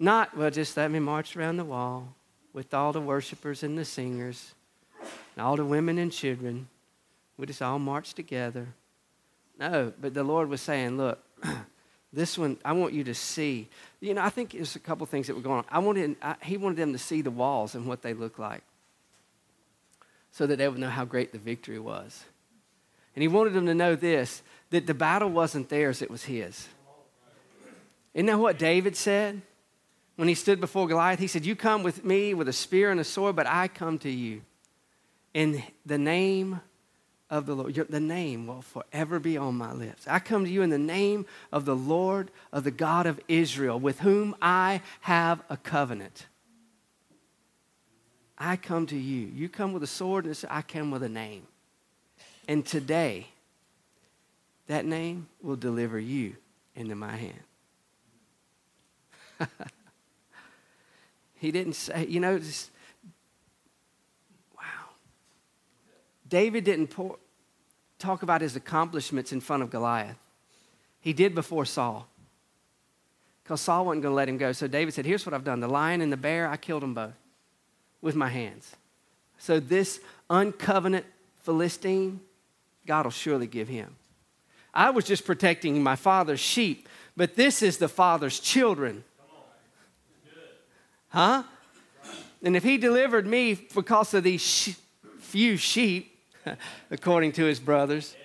Not, 0.00 0.36
well, 0.36 0.50
just 0.50 0.76
let 0.76 0.90
me 0.90 0.98
march 0.98 1.36
around 1.36 1.56
the 1.56 1.64
wall 1.64 2.12
with 2.52 2.74
all 2.74 2.92
the 2.92 3.00
worshipers 3.00 3.62
and 3.62 3.78
the 3.78 3.84
singers 3.84 4.54
and 5.00 5.46
all 5.46 5.54
the 5.54 5.64
women 5.64 5.98
and 5.98 6.10
children. 6.10 6.66
We 7.38 7.46
just 7.46 7.62
all 7.62 7.78
march 7.78 8.14
together. 8.14 8.66
No, 9.56 9.92
but 10.00 10.14
the 10.14 10.24
Lord 10.24 10.48
was 10.48 10.60
saying, 10.60 10.96
look, 10.96 11.22
this 12.12 12.36
one, 12.36 12.58
I 12.64 12.72
want 12.72 12.92
you 12.92 13.04
to 13.04 13.14
see. 13.14 13.68
You 14.00 14.14
know, 14.14 14.22
I 14.22 14.30
think 14.30 14.50
there's 14.50 14.74
a 14.74 14.80
couple 14.80 15.06
things 15.06 15.28
that 15.28 15.36
were 15.36 15.42
going 15.42 15.58
on. 15.58 15.64
I 15.68 15.78
wanted, 15.78 16.16
I, 16.20 16.34
he 16.42 16.56
wanted 16.56 16.78
them 16.78 16.90
to 16.90 16.98
see 16.98 17.22
the 17.22 17.30
walls 17.30 17.76
and 17.76 17.86
what 17.86 18.02
they 18.02 18.14
look 18.14 18.36
like 18.36 18.64
so 20.32 20.48
that 20.48 20.56
they 20.56 20.66
would 20.66 20.78
know 20.78 20.90
how 20.90 21.04
great 21.04 21.30
the 21.30 21.38
victory 21.38 21.78
was. 21.78 22.24
And 23.14 23.22
he 23.22 23.28
wanted 23.28 23.54
them 23.54 23.66
to 23.66 23.74
know 23.74 23.94
this 23.94 24.42
that 24.70 24.86
the 24.86 24.94
battle 24.94 25.28
wasn't 25.28 25.68
theirs, 25.68 26.00
it 26.00 26.10
was 26.10 26.24
his. 26.24 26.68
Isn't 28.14 28.26
that 28.26 28.38
what 28.38 28.58
David 28.58 28.96
said 28.96 29.42
when 30.16 30.28
he 30.28 30.34
stood 30.34 30.60
before 30.60 30.86
Goliath? 30.86 31.18
He 31.18 31.26
said, 31.26 31.44
You 31.44 31.56
come 31.56 31.82
with 31.82 32.04
me 32.04 32.34
with 32.34 32.48
a 32.48 32.52
spear 32.52 32.90
and 32.90 33.00
a 33.00 33.04
sword, 33.04 33.36
but 33.36 33.46
I 33.46 33.68
come 33.68 33.98
to 34.00 34.10
you 34.10 34.42
in 35.34 35.62
the 35.84 35.98
name 35.98 36.60
of 37.28 37.46
the 37.46 37.54
Lord. 37.54 37.74
The 37.74 38.00
name 38.00 38.46
will 38.46 38.62
forever 38.62 39.18
be 39.18 39.36
on 39.36 39.56
my 39.56 39.72
lips. 39.72 40.06
I 40.08 40.18
come 40.18 40.44
to 40.44 40.50
you 40.50 40.62
in 40.62 40.70
the 40.70 40.78
name 40.78 41.26
of 41.52 41.64
the 41.64 41.76
Lord, 41.76 42.30
of 42.52 42.64
the 42.64 42.70
God 42.72 43.06
of 43.06 43.20
Israel, 43.28 43.78
with 43.78 44.00
whom 44.00 44.34
I 44.42 44.82
have 45.02 45.42
a 45.48 45.56
covenant. 45.56 46.26
I 48.36 48.56
come 48.56 48.86
to 48.86 48.96
you. 48.96 49.26
You 49.26 49.48
come 49.48 49.72
with 49.72 49.82
a 49.82 49.88
sword, 49.88 50.24
and 50.24 50.44
I 50.48 50.62
come 50.62 50.90
with 50.90 51.02
a 51.02 51.08
name. 51.08 51.46
And 52.50 52.66
today, 52.66 53.28
that 54.66 54.84
name 54.84 55.28
will 55.40 55.54
deliver 55.54 56.00
you 56.00 56.34
into 56.74 56.96
my 56.96 57.14
hand. 57.14 57.42
he 61.36 61.52
didn't 61.52 61.74
say, 61.74 62.06
you 62.08 62.18
know, 62.18 62.40
just, 62.40 62.72
wow. 64.56 64.62
David 66.28 66.64
didn't 66.64 66.88
pour, 66.88 67.18
talk 68.00 68.24
about 68.24 68.40
his 68.40 68.56
accomplishments 68.56 69.30
in 69.30 69.40
front 69.40 69.62
of 69.62 69.70
Goliath. 69.70 70.18
He 71.00 71.12
did 71.12 71.36
before 71.36 71.64
Saul. 71.64 72.08
Because 73.44 73.60
Saul 73.60 73.84
wasn't 73.84 74.02
going 74.02 74.10
to 74.10 74.16
let 74.16 74.28
him 74.28 74.38
go. 74.38 74.50
So 74.50 74.66
David 74.66 74.92
said, 74.92 75.06
Here's 75.06 75.24
what 75.24 75.34
I've 75.34 75.44
done 75.44 75.60
the 75.60 75.68
lion 75.68 76.00
and 76.00 76.12
the 76.12 76.16
bear, 76.16 76.48
I 76.48 76.56
killed 76.56 76.82
them 76.82 76.94
both 76.94 77.14
with 78.02 78.16
my 78.16 78.28
hands. 78.28 78.74
So 79.38 79.60
this 79.60 80.00
uncovenant 80.28 81.06
Philistine, 81.44 82.20
God 82.90 83.06
will 83.06 83.12
surely 83.12 83.46
give 83.46 83.68
him. 83.68 83.94
I 84.74 84.90
was 84.90 85.04
just 85.04 85.24
protecting 85.24 85.80
my 85.80 85.94
father's 85.94 86.40
sheep, 86.40 86.88
but 87.16 87.36
this 87.36 87.62
is 87.62 87.78
the 87.78 87.88
father's 87.88 88.40
children. 88.40 89.04
Huh? 91.10 91.44
And 92.42 92.56
if 92.56 92.64
he 92.64 92.78
delivered 92.78 93.28
me 93.28 93.54
because 93.72 94.12
of 94.12 94.24
these 94.24 94.40
sh- 94.40 94.74
few 95.20 95.56
sheep, 95.56 96.18
according 96.90 97.30
to 97.34 97.44
his 97.44 97.60
brothers, 97.60 98.16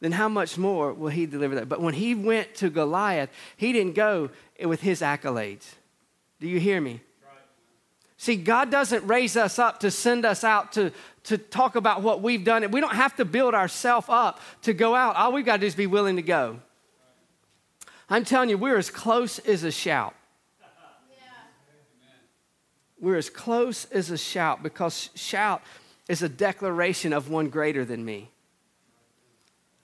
then 0.00 0.12
how 0.12 0.28
much 0.28 0.58
more 0.58 0.92
will 0.92 1.08
he 1.08 1.24
deliver 1.24 1.54
that? 1.54 1.70
But 1.70 1.80
when 1.80 1.94
he 1.94 2.14
went 2.14 2.54
to 2.56 2.68
Goliath, 2.68 3.30
he 3.56 3.72
didn't 3.72 3.94
go 3.94 4.28
with 4.62 4.82
his 4.82 5.00
accolades. 5.00 5.64
Do 6.38 6.48
you 6.48 6.60
hear 6.60 6.82
me? 6.82 7.00
See, 8.18 8.36
God 8.36 8.70
doesn't 8.70 9.06
raise 9.06 9.36
us 9.36 9.58
up 9.58 9.80
to 9.80 9.90
send 9.90 10.24
us 10.24 10.42
out 10.42 10.72
to, 10.72 10.90
to 11.24 11.36
talk 11.36 11.76
about 11.76 12.02
what 12.02 12.22
we've 12.22 12.44
done. 12.44 12.70
We 12.70 12.80
don't 12.80 12.94
have 12.94 13.14
to 13.16 13.24
build 13.24 13.54
ourselves 13.54 14.06
up 14.08 14.40
to 14.62 14.72
go 14.72 14.94
out. 14.94 15.16
All 15.16 15.32
we've 15.32 15.44
got 15.44 15.56
to 15.56 15.60
do 15.60 15.66
is 15.66 15.74
be 15.74 15.86
willing 15.86 16.16
to 16.16 16.22
go. 16.22 16.60
I'm 18.08 18.24
telling 18.24 18.48
you, 18.48 18.56
we're 18.56 18.78
as 18.78 18.90
close 18.90 19.38
as 19.40 19.64
a 19.64 19.72
shout. 19.72 20.14
We're 22.98 23.16
as 23.16 23.28
close 23.28 23.84
as 23.86 24.10
a 24.10 24.16
shout 24.16 24.62
because 24.62 25.10
shout 25.14 25.62
is 26.08 26.22
a 26.22 26.28
declaration 26.28 27.12
of 27.12 27.28
one 27.28 27.48
greater 27.50 27.84
than 27.84 28.04
me. 28.04 28.30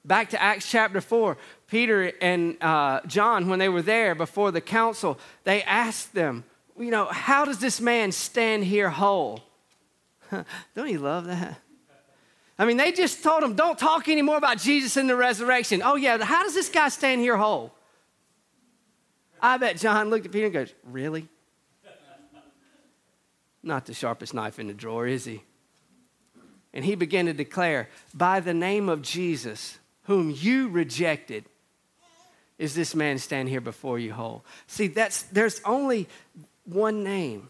Back 0.04 0.30
to 0.30 0.42
Acts 0.42 0.68
chapter 0.68 1.00
4, 1.00 1.36
Peter 1.68 2.12
and 2.20 2.56
uh, 2.60 3.02
John, 3.06 3.48
when 3.48 3.58
they 3.58 3.68
were 3.68 3.82
there 3.82 4.14
before 4.14 4.50
the 4.50 4.60
council, 4.60 5.18
they 5.44 5.62
asked 5.62 6.14
them, 6.14 6.44
you 6.82 6.90
know, 6.90 7.06
how 7.06 7.44
does 7.44 7.58
this 7.58 7.80
man 7.80 8.12
stand 8.12 8.64
here 8.64 8.90
whole? 8.90 9.40
Don't 10.74 10.88
you 10.88 10.98
love 10.98 11.26
that? 11.26 11.58
I 12.58 12.64
mean, 12.64 12.76
they 12.76 12.92
just 12.92 13.22
told 13.24 13.42
him, 13.42 13.54
don't 13.56 13.78
talk 13.78 14.08
anymore 14.08 14.36
about 14.36 14.58
Jesus 14.58 14.96
and 14.96 15.08
the 15.08 15.16
resurrection. 15.16 15.82
Oh, 15.84 15.96
yeah, 15.96 16.22
how 16.22 16.44
does 16.44 16.54
this 16.54 16.68
guy 16.68 16.90
stand 16.90 17.20
here 17.20 17.36
whole? 17.36 17.72
I 19.40 19.56
bet 19.56 19.78
John 19.78 20.10
looked 20.10 20.26
at 20.26 20.32
Peter 20.32 20.44
and 20.46 20.54
goes, 20.54 20.72
Really? 20.84 21.28
Not 23.64 23.86
the 23.86 23.94
sharpest 23.94 24.32
knife 24.32 24.60
in 24.60 24.68
the 24.68 24.74
drawer, 24.74 25.08
is 25.08 25.24
he? 25.24 25.42
And 26.72 26.84
he 26.84 26.94
began 26.94 27.26
to 27.26 27.32
declare, 27.32 27.88
By 28.14 28.38
the 28.38 28.54
name 28.54 28.88
of 28.88 29.02
Jesus, 29.02 29.78
whom 30.04 30.30
you 30.30 30.68
rejected, 30.68 31.46
is 32.58 32.76
this 32.76 32.94
man 32.94 33.18
stand 33.18 33.48
here 33.48 33.60
before 33.60 33.98
you 33.98 34.12
whole. 34.12 34.44
See, 34.68 34.86
that's 34.86 35.24
there's 35.24 35.60
only 35.64 36.08
one 36.64 37.02
name 37.02 37.48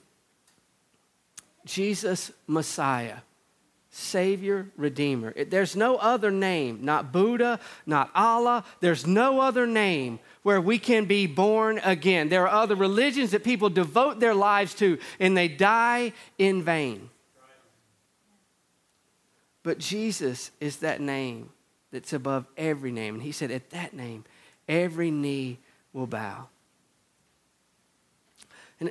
Jesus 1.65 2.33
Messiah. 2.47 3.19
Savior, 3.95 4.69
Redeemer. 4.79 5.35
There's 5.45 5.77
no 5.77 5.97
other 5.97 6.31
name, 6.31 6.79
not 6.83 7.13
Buddha, 7.13 7.61
not 7.85 8.11
Allah. 8.15 8.65
There's 8.81 9.07
no 9.07 9.39
other 9.41 9.67
name 9.67 10.19
where 10.43 10.63
we 10.63 10.79
can 10.79 11.05
be 11.05 11.27
born 11.27 11.79
again. 11.85 12.31
There 12.31 12.49
are 12.49 12.63
other 12.63 12.75
religions 12.75 13.33
that 13.33 13.45
people 13.45 13.69
devote 13.69 14.19
their 14.19 14.35
lives 14.35 14.73
to 14.77 14.99
and 15.21 15.37
they 15.37 15.47
die 15.47 16.15
in 16.39 16.63
vain. 16.63 17.11
But 19.63 19.79
Jesus 19.79 20.51
is 20.59 20.79
that 20.79 21.03
name 21.03 21.51
that's 21.93 22.15
above 22.15 22.47
every 22.57 22.93
name. 22.93 23.15
And 23.15 23.23
he 23.23 23.31
said, 23.31 23.51
At 23.51 23.71
that 23.71 23.93
name, 23.93 24.25
every 24.67 25.11
knee 25.11 25.59
will 25.93 26.07
bow. 26.07 26.49
And 28.81 28.91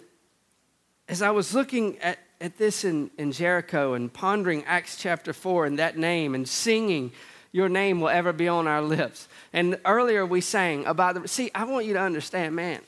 as 1.11 1.21
I 1.21 1.29
was 1.29 1.53
looking 1.53 1.99
at 1.99 2.17
at 2.39 2.57
this 2.57 2.83
in, 2.83 3.11
in 3.19 3.31
Jericho 3.31 3.93
and 3.93 4.11
pondering 4.11 4.63
Acts 4.65 4.97
chapter 4.97 5.31
4 5.31 5.67
and 5.67 5.77
that 5.77 5.95
name 5.95 6.33
and 6.33 6.49
singing, 6.49 7.11
Your 7.51 7.69
name 7.69 8.01
will 8.01 8.09
ever 8.09 8.33
be 8.33 8.47
on 8.47 8.65
our 8.65 8.81
lips. 8.81 9.27
And 9.53 9.79
earlier 9.85 10.25
we 10.25 10.41
sang 10.41 10.85
about 10.87 11.21
the, 11.21 11.27
see, 11.27 11.51
I 11.53 11.65
want 11.65 11.85
you 11.85 11.93
to 11.93 11.99
understand, 11.99 12.55
man, 12.55 12.81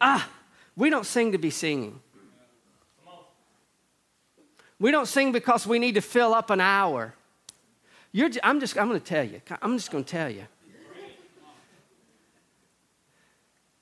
ah, 0.00 0.28
we 0.74 0.90
don't 0.90 1.06
sing 1.06 1.30
to 1.32 1.38
be 1.38 1.50
singing. 1.50 2.00
We 4.80 4.90
don't 4.90 5.06
sing 5.06 5.30
because 5.30 5.68
we 5.68 5.78
need 5.78 5.94
to 5.94 6.00
fill 6.00 6.34
up 6.34 6.50
an 6.50 6.60
hour. 6.60 7.14
You're, 8.10 8.30
I'm 8.42 8.58
just, 8.58 8.76
I'm 8.76 8.88
going 8.88 9.00
to 9.00 9.06
tell 9.06 9.22
you, 9.22 9.40
I'm 9.62 9.76
just 9.76 9.92
going 9.92 10.02
to 10.02 10.10
tell 10.10 10.30
you. 10.30 10.46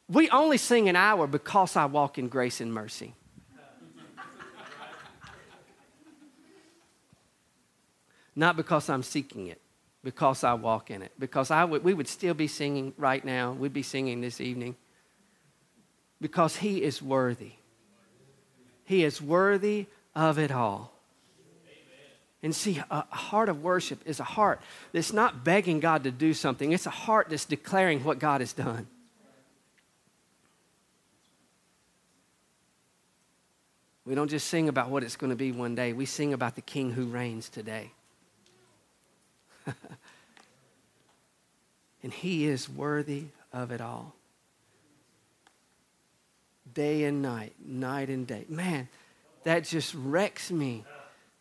We 0.08 0.28
only 0.28 0.58
sing 0.58 0.90
an 0.90 0.96
hour 0.96 1.26
because 1.26 1.76
I 1.76 1.86
walk 1.86 2.18
in 2.18 2.28
grace 2.28 2.60
and 2.60 2.74
mercy. 2.74 3.14
Not 8.34 8.56
because 8.56 8.88
I'm 8.88 9.02
seeking 9.02 9.48
it, 9.48 9.60
because 10.02 10.42
I 10.44 10.54
walk 10.54 10.90
in 10.90 11.02
it. 11.02 11.12
Because 11.18 11.50
I 11.50 11.64
would, 11.64 11.84
we 11.84 11.94
would 11.94 12.08
still 12.08 12.34
be 12.34 12.46
singing 12.46 12.94
right 12.96 13.24
now. 13.24 13.52
We'd 13.52 13.72
be 13.72 13.82
singing 13.82 14.20
this 14.20 14.40
evening. 14.40 14.76
Because 16.20 16.56
He 16.56 16.82
is 16.82 17.02
worthy. 17.02 17.52
He 18.84 19.04
is 19.04 19.20
worthy 19.20 19.86
of 20.14 20.38
it 20.38 20.50
all. 20.50 20.92
And 22.42 22.54
see, 22.54 22.82
a 22.90 23.02
heart 23.14 23.48
of 23.48 23.62
worship 23.62 24.00
is 24.04 24.18
a 24.18 24.24
heart 24.24 24.60
that's 24.92 25.12
not 25.12 25.44
begging 25.44 25.78
God 25.78 26.02
to 26.04 26.10
do 26.10 26.34
something, 26.34 26.72
it's 26.72 26.86
a 26.86 26.90
heart 26.90 27.28
that's 27.30 27.44
declaring 27.44 28.02
what 28.02 28.18
God 28.18 28.40
has 28.40 28.52
done. 28.52 28.88
We 34.04 34.16
don't 34.16 34.28
just 34.28 34.48
sing 34.48 34.68
about 34.68 34.90
what 34.90 35.04
it's 35.04 35.14
going 35.14 35.30
to 35.30 35.36
be 35.36 35.52
one 35.52 35.76
day, 35.76 35.92
we 35.92 36.04
sing 36.04 36.32
about 36.32 36.56
the 36.56 36.60
King 36.60 36.90
who 36.90 37.04
reigns 37.06 37.48
today. 37.48 37.92
and 42.02 42.12
He 42.12 42.46
is 42.46 42.68
worthy 42.68 43.26
of 43.52 43.70
it 43.70 43.80
all. 43.80 44.14
Day 46.74 47.04
and 47.04 47.20
night, 47.22 47.52
night 47.64 48.08
and 48.08 48.26
day. 48.26 48.44
Man, 48.48 48.88
that 49.44 49.64
just 49.64 49.94
wrecks 49.94 50.50
me. 50.50 50.84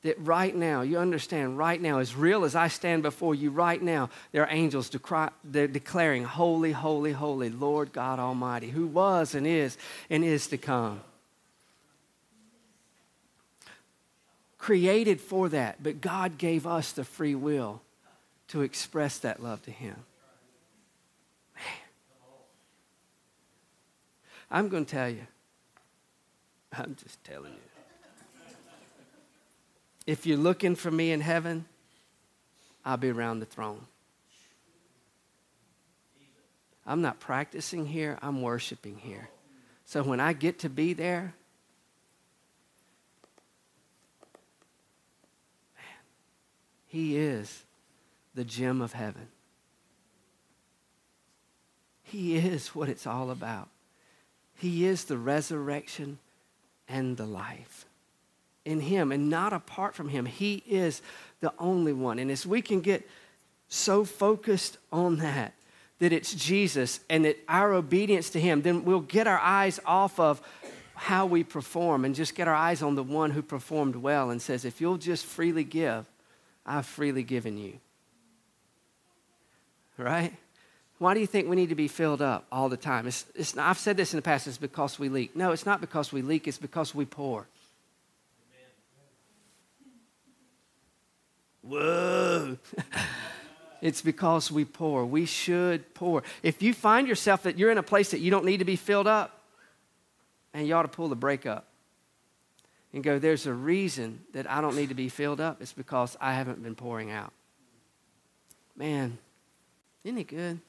That 0.04 0.20
right 0.20 0.56
now, 0.56 0.82
you 0.82 0.98
understand, 0.98 1.60
right 1.60 1.80
now, 1.80 2.00
as 2.00 2.16
real 2.16 2.44
as 2.44 2.56
I 2.56 2.70
stand 2.70 3.04
before 3.04 3.36
you 3.36 3.52
right 3.52 3.80
now, 3.80 4.10
there 4.32 4.42
are 4.42 4.52
angels 4.52 4.90
decry, 4.90 5.30
declaring, 5.52 6.24
Holy, 6.24 6.72
holy, 6.72 7.12
holy, 7.12 7.52
Lord 7.52 7.94
God 7.94 8.18
Almighty, 8.18 8.72
who 8.72 8.88
was 8.88 9.36
and 9.36 9.46
is 9.46 9.78
and 10.10 10.26
is 10.26 10.48
to 10.48 10.58
come. 10.58 11.02
Created 14.58 15.22
for 15.22 15.50
that, 15.50 15.84
but 15.84 16.02
God 16.02 16.40
gave 16.40 16.66
us 16.66 16.92
the 16.94 17.04
free 17.04 17.36
will 17.36 17.82
to 18.52 18.62
express 18.64 19.18
that 19.20 19.42
love 19.42 19.62
to 19.64 19.72
Him. 19.72 19.96
Man. 21.56 21.64
I'm 24.52 24.68
going 24.68 24.84
to 24.84 24.92
tell 24.92 25.10
you. 25.10 25.26
I'm 26.78 26.98
just 27.02 27.24
telling 27.24 27.54
you. 27.54 28.56
If 30.06 30.26
you're 30.26 30.38
looking 30.38 30.76
for 30.76 30.92
me 30.92 31.14
in 31.14 31.22
heaven, 31.22 31.64
I'll 32.84 32.98
be 32.98 33.10
around 33.10 33.40
the 33.40 33.46
throne. 33.46 33.86
I'm 36.86 37.02
not 37.02 37.22
practicing 37.22 37.86
here, 37.86 38.20
I'm 38.22 38.42
worshiping 38.42 38.98
here. 38.98 39.30
So 39.86 40.04
when 40.04 40.20
I 40.20 40.34
get 40.34 40.60
to 40.60 40.70
be 40.70 40.92
there, 40.92 41.36
man, 45.76 45.86
He 46.88 47.16
is 47.16 47.64
the 48.34 48.44
gem 48.44 48.82
of 48.82 48.94
heaven. 48.94 49.28
He 52.04 52.36
is 52.36 52.70
what 52.70 52.90
it's 52.90 53.08
all 53.08 53.32
about. 53.32 53.70
He 54.56 54.86
is 54.86 55.06
the 55.06 55.18
resurrection 55.18 56.20
and 56.88 57.18
the 57.18 57.26
life. 57.26 57.86
In 58.66 58.80
Him 58.80 59.12
and 59.12 59.30
not 59.30 59.54
apart 59.54 59.96
from 59.96 60.10
Him, 60.10 60.26
He 60.26 60.64
is 60.68 61.02
the 61.40 61.54
only 61.58 61.94
one. 61.94 62.20
And 62.20 62.30
as 62.30 62.46
we 62.46 62.62
can 62.62 62.82
get 62.82 63.08
so 63.70 64.04
focused 64.04 64.78
on 64.92 65.18
that, 65.18 65.54
that 66.00 66.12
it's 66.12 66.34
Jesus 66.34 67.00
and 67.10 67.26
that 67.26 67.40
our 67.48 67.74
obedience 67.74 68.30
to 68.32 68.40
Him, 68.40 68.62
then 68.62 68.84
we'll 68.86 69.00
get 69.00 69.26
our 69.26 69.40
eyes 69.40 69.80
off 69.86 70.20
of 70.20 70.42
how 70.94 71.26
we 71.26 71.44
perform 71.44 72.06
and 72.06 72.14
just 72.14 72.36
get 72.36 72.48
our 72.48 72.54
eyes 72.54 72.84
on 72.84 72.96
the 72.96 73.04
one 73.04 73.32
who 73.32 73.42
performed 73.42 73.96
well 73.96 74.30
and 74.30 74.42
says, 74.42 74.66
if 74.66 74.80
you'll 74.80 74.98
just 74.98 75.26
freely 75.26 75.64
give, 75.64 76.06
I've 76.66 76.86
freely 76.86 77.24
given 77.24 77.58
you. 77.58 77.80
Right? 80.02 80.34
Why 80.98 81.14
do 81.14 81.20
you 81.20 81.28
think 81.28 81.48
we 81.48 81.56
need 81.56 81.70
to 81.70 81.76
be 81.76 81.88
filled 81.88 82.22
up 82.22 82.46
all 82.52 82.70
the 82.70 82.78
time? 82.78 83.08
It's, 83.08 83.26
it's 83.36 83.56
I've 83.56 83.78
said 83.78 83.98
this 83.98 84.14
in 84.14 84.18
the 84.18 84.24
past, 84.24 84.48
it's 84.48 84.58
because 84.58 84.98
we 84.98 85.10
leak. 85.10 85.36
No, 85.36 85.52
it's 85.52 85.66
not 85.66 85.80
because 85.80 86.12
we 86.12 86.22
leak, 86.22 86.48
it's 86.48 86.58
because 86.58 86.94
we 86.96 87.06
pour. 87.06 87.48
Whoa. 91.62 92.58
it's 93.82 94.02
because 94.02 94.52
we 94.52 94.66
pour. 94.66 95.06
We 95.06 95.26
should 95.26 95.94
pour. 95.94 96.24
If 96.42 96.64
you 96.64 96.74
find 96.74 97.08
yourself 97.08 97.44
that 97.44 97.60
you're 97.60 97.72
in 97.72 97.78
a 97.78 97.84
place 97.84 98.12
that 98.12 98.20
you 98.20 98.32
don't 98.32 98.46
need 98.46 98.58
to 98.58 98.66
be 98.66 98.76
filled 98.76 99.08
up, 99.08 99.40
and 100.54 100.68
you 100.68 100.74
ought 100.74 100.82
to 100.82 100.88
pull 100.88 101.08
the 101.08 101.16
brake 101.16 101.46
up 101.46 101.68
and 102.92 103.04
go, 103.04 103.20
there's 103.20 103.46
a 103.46 103.54
reason 103.54 104.22
that 104.34 104.50
I 104.50 104.62
don't 104.62 104.76
need 104.76 104.90
to 104.90 104.96
be 104.96 105.10
filled 105.10 105.40
up. 105.40 105.62
It's 105.62 105.74
because 105.74 106.18
I 106.20 106.34
haven't 106.34 106.62
been 106.62 106.76
pouring 106.76 107.12
out. 107.12 107.32
Man, 108.76 109.18
isn't 110.04 110.18
it 110.18 110.28
good? 110.28 110.60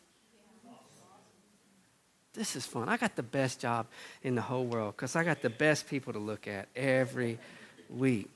This 2.34 2.56
is 2.56 2.64
fun. 2.64 2.88
I 2.88 2.96
got 2.96 3.14
the 3.14 3.22
best 3.22 3.60
job 3.60 3.86
in 4.22 4.34
the 4.34 4.40
whole 4.40 4.64
world 4.64 4.94
because 4.96 5.16
I 5.16 5.24
got 5.24 5.42
the 5.42 5.50
best 5.50 5.86
people 5.86 6.14
to 6.14 6.18
look 6.18 6.48
at 6.48 6.68
every 6.74 7.38
week. 7.90 8.30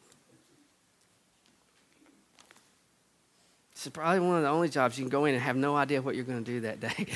It's 3.73 3.89
probably 3.89 4.21
one 4.21 4.37
of 4.37 4.43
the 4.43 4.49
only 4.49 4.69
jobs 4.69 4.99
you 4.99 5.05
can 5.05 5.11
go 5.11 5.25
in 5.27 5.35
and 5.35 5.43
have 5.43 5.57
no 5.57 5.77
idea 5.77 6.03
what 6.03 6.15
you're 6.15 6.25
going 6.25 6.45
to 6.45 6.51
do 6.51 6.61
that 6.61 6.81
day. 6.81 7.07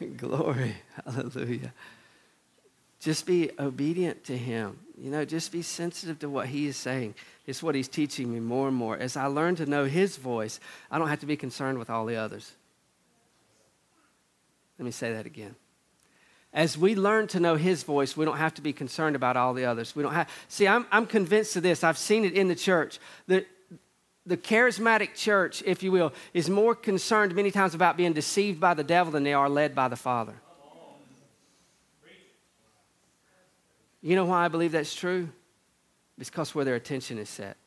Glory. 0.16 0.74
Hallelujah. 1.04 1.72
Just 3.00 3.26
be 3.26 3.50
obedient 3.58 4.24
to 4.24 4.36
Him. 4.36 4.78
You 5.00 5.10
know, 5.10 5.24
just 5.24 5.52
be 5.52 5.62
sensitive 5.62 6.18
to 6.20 6.28
what 6.28 6.48
He 6.48 6.66
is 6.66 6.76
saying. 6.76 7.14
It's 7.46 7.62
what 7.62 7.74
He's 7.74 7.88
teaching 7.88 8.32
me 8.32 8.40
more 8.40 8.68
and 8.68 8.76
more. 8.76 8.96
As 8.96 9.16
I 9.16 9.26
learn 9.26 9.56
to 9.56 9.66
know 9.66 9.84
His 9.84 10.16
voice, 10.16 10.60
I 10.90 10.98
don't 10.98 11.08
have 11.08 11.20
to 11.20 11.26
be 11.26 11.36
concerned 11.36 11.78
with 11.78 11.88
all 11.88 12.04
the 12.04 12.16
others. 12.16 12.52
Let 14.78 14.84
me 14.84 14.90
say 14.90 15.12
that 15.12 15.26
again 15.26 15.54
as 16.52 16.78
we 16.78 16.94
learn 16.94 17.26
to 17.28 17.40
know 17.40 17.56
his 17.56 17.82
voice, 17.82 18.16
we 18.16 18.24
don't 18.24 18.38
have 18.38 18.54
to 18.54 18.62
be 18.62 18.72
concerned 18.72 19.14
about 19.14 19.36
all 19.36 19.52
the 19.54 19.64
others. 19.64 19.94
We 19.94 20.02
don't 20.02 20.14
have, 20.14 20.28
see, 20.48 20.66
I'm, 20.66 20.86
I'm 20.90 21.06
convinced 21.06 21.56
of 21.56 21.62
this. 21.62 21.84
I've 21.84 21.98
seen 21.98 22.24
it 22.24 22.32
in 22.32 22.48
the 22.48 22.54
church. 22.54 22.98
The, 23.26 23.44
the 24.24 24.36
charismatic 24.36 25.14
church, 25.14 25.62
if 25.66 25.82
you 25.82 25.92
will, 25.92 26.12
is 26.32 26.48
more 26.48 26.74
concerned 26.74 27.34
many 27.34 27.50
times 27.50 27.74
about 27.74 27.96
being 27.96 28.12
deceived 28.12 28.60
by 28.60 28.74
the 28.74 28.84
devil 28.84 29.12
than 29.12 29.24
they 29.24 29.34
are 29.34 29.48
led 29.48 29.74
by 29.74 29.88
the 29.88 29.96
Father. 29.96 30.34
You 34.08 34.16
know 34.16 34.24
why 34.24 34.46
I 34.46 34.48
believe 34.48 34.72
that's 34.72 34.94
true? 34.94 35.28
It's 36.18 36.30
because 36.30 36.54
where 36.54 36.64
their 36.64 36.76
attention 36.76 37.18
is 37.18 37.28
set. 37.28 37.58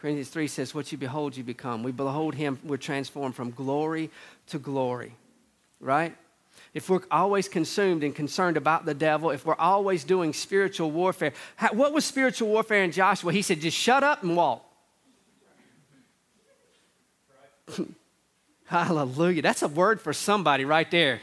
Corinthians 0.00 0.28
3 0.30 0.48
says, 0.48 0.74
What 0.74 0.90
you 0.90 0.98
behold, 0.98 1.36
you 1.36 1.44
become. 1.44 1.84
We 1.84 1.92
behold 1.92 2.34
him, 2.34 2.58
we're 2.64 2.78
transformed 2.78 3.36
from 3.36 3.52
glory 3.52 4.10
to 4.48 4.58
glory, 4.58 5.14
right? 5.80 6.16
if 6.74 6.90
we're 6.90 7.02
always 7.12 7.48
consumed 7.48 8.02
and 8.02 8.12
concerned 8.12 8.56
about 8.56 8.84
the 8.84 8.92
devil, 8.92 9.30
if 9.30 9.46
we're 9.46 9.54
always 9.54 10.02
doing 10.02 10.32
spiritual 10.32 10.90
warfare, 10.90 11.32
how, 11.54 11.68
what 11.68 11.92
was 11.92 12.04
spiritual 12.04 12.48
warfare 12.48 12.82
in 12.82 12.90
Joshua? 12.90 13.32
He 13.32 13.42
said, 13.42 13.60
just 13.60 13.76
shut 13.76 14.02
up 14.02 14.24
and 14.24 14.36
walk. 14.36 14.64
Hallelujah. 18.66 19.42
That's 19.42 19.62
a 19.62 19.68
word 19.68 20.00
for 20.00 20.12
somebody 20.12 20.64
right 20.64 20.90
there. 20.90 21.20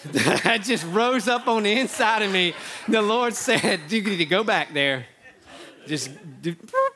that 0.12 0.62
just 0.62 0.86
rose 0.86 1.28
up 1.28 1.46
on 1.46 1.64
the 1.64 1.78
inside 1.78 2.22
of 2.22 2.32
me. 2.32 2.54
The 2.88 3.02
Lord 3.02 3.34
said, 3.34 3.80
You 3.88 4.02
need 4.02 4.16
to 4.16 4.24
go 4.24 4.42
back 4.42 4.72
there. 4.72 5.06
Just 5.86 6.10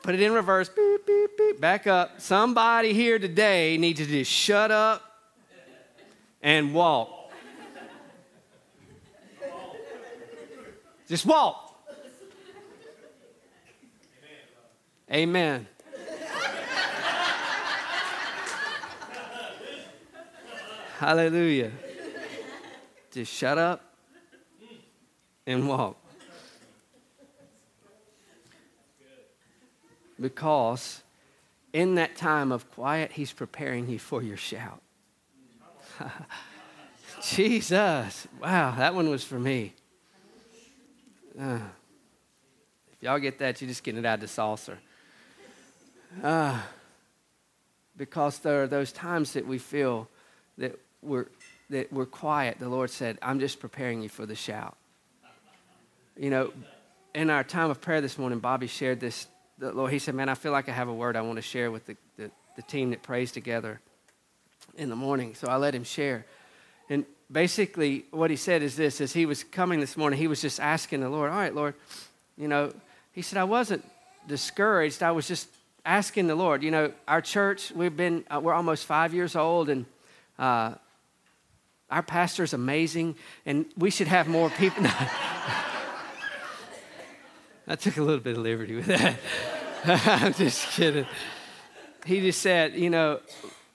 put 0.01 0.15
it 0.15 0.21
in 0.21 0.33
reverse. 0.33 0.69
Beep, 0.69 1.05
beep, 1.05 1.37
beep, 1.37 1.61
back 1.61 1.85
up. 1.85 2.19
Somebody 2.19 2.93
here 2.93 3.19
today 3.19 3.77
needs 3.77 3.99
to 3.99 4.05
just 4.05 4.31
shut 4.31 4.71
up 4.71 5.03
and 6.41 6.73
walk. 6.73 7.31
Just 11.07 11.25
walk. 11.25 11.61
Amen. 15.11 15.67
Hallelujah. 20.97 21.71
Just 23.15 23.31
shut 23.31 23.57
up 23.57 23.81
and 25.47 25.69
walk. 25.69 25.95
Because 30.19 31.01
in 31.71 31.95
that 31.95 32.17
time 32.17 32.51
of 32.51 32.69
quiet, 32.71 33.13
He's 33.13 33.31
preparing 33.31 33.87
you 33.87 33.99
for 33.99 34.21
your 34.21 34.35
shout. 34.35 34.81
Jesus. 37.23 38.27
Wow, 38.41 38.71
that 38.71 38.93
one 38.93 39.09
was 39.09 39.23
for 39.23 39.39
me. 39.39 39.73
Uh, 41.39 41.59
if 42.91 43.01
y'all 43.01 43.19
get 43.19 43.39
that, 43.39 43.61
you're 43.61 43.69
just 43.69 43.81
getting 43.81 43.99
it 43.99 44.05
out 44.05 44.15
of 44.15 44.19
the 44.19 44.27
saucer. 44.27 44.77
Uh, 46.21 46.59
because 47.95 48.39
there 48.39 48.63
are 48.63 48.67
those 48.67 48.91
times 48.91 49.31
that 49.31 49.47
we 49.47 49.57
feel 49.57 50.09
that 50.57 50.77
we're, 51.01 51.27
that 51.69 51.91
we're 51.91 52.05
quiet. 52.05 52.57
The 52.59 52.69
Lord 52.69 52.89
said, 52.89 53.17
I'm 53.21 53.39
just 53.39 53.59
preparing 53.59 54.01
you 54.01 54.09
for 54.09 54.25
the 54.25 54.35
shout. 54.35 54.75
You 56.17 56.29
know, 56.29 56.53
in 57.13 57.29
our 57.29 57.43
time 57.43 57.69
of 57.69 57.81
prayer 57.81 58.01
this 58.01 58.17
morning, 58.17 58.39
Bobby 58.39 58.67
shared 58.67 58.99
this. 58.99 59.27
The 59.57 59.71
Lord, 59.71 59.91
he 59.91 59.99
said, 59.99 60.15
Man, 60.15 60.29
I 60.29 60.35
feel 60.35 60.51
like 60.51 60.69
I 60.69 60.71
have 60.71 60.87
a 60.87 60.93
word 60.93 61.15
I 61.15 61.21
want 61.21 61.37
to 61.37 61.41
share 61.41 61.71
with 61.71 61.85
the, 61.85 61.97
the, 62.17 62.31
the 62.55 62.61
team 62.61 62.91
that 62.91 63.03
prays 63.03 63.31
together 63.31 63.79
in 64.77 64.89
the 64.89 64.95
morning. 64.95 65.33
So 65.35 65.47
I 65.47 65.57
let 65.57 65.73
him 65.73 65.83
share. 65.83 66.25
And 66.89 67.05
basically 67.31 68.05
what 68.11 68.29
he 68.29 68.35
said 68.35 68.61
is 68.61 68.75
this 68.75 69.01
as 69.01 69.13
he 69.13 69.25
was 69.25 69.43
coming 69.43 69.79
this 69.79 69.97
morning, 69.97 70.19
he 70.19 70.27
was 70.27 70.41
just 70.41 70.59
asking 70.59 71.01
the 71.01 71.09
Lord, 71.09 71.31
All 71.31 71.37
right, 71.37 71.53
Lord, 71.53 71.73
you 72.37 72.47
know, 72.47 72.73
he 73.11 73.21
said, 73.21 73.39
I 73.39 73.45
wasn't 73.45 73.83
discouraged. 74.27 75.01
I 75.01 75.11
was 75.11 75.27
just 75.27 75.47
asking 75.85 76.27
the 76.27 76.35
Lord, 76.35 76.63
you 76.63 76.71
know, 76.71 76.91
our 77.07 77.21
church, 77.21 77.71
we've 77.71 77.95
been, 77.95 78.25
uh, 78.29 78.39
we're 78.41 78.53
almost 78.53 78.85
five 78.85 79.13
years 79.13 79.35
old, 79.35 79.69
and 79.69 79.85
uh, 80.39 80.73
our 81.89 82.03
pastor's 82.03 82.53
amazing, 82.53 83.15
and 83.45 83.65
we 83.77 83.89
should 83.89 84.07
have 84.07 84.27
more 84.27 84.49
people. 84.49 84.83
I 87.67 87.75
took 87.75 87.97
a 87.97 88.01
little 88.01 88.19
bit 88.19 88.37
of 88.37 88.43
liberty 88.43 88.75
with 88.75 88.85
that. 88.85 89.17
I'm 89.85 90.33
just 90.33 90.69
kidding. 90.71 91.05
He 92.05 92.21
just 92.21 92.41
said, 92.41 92.75
you 92.75 92.89
know, 92.89 93.19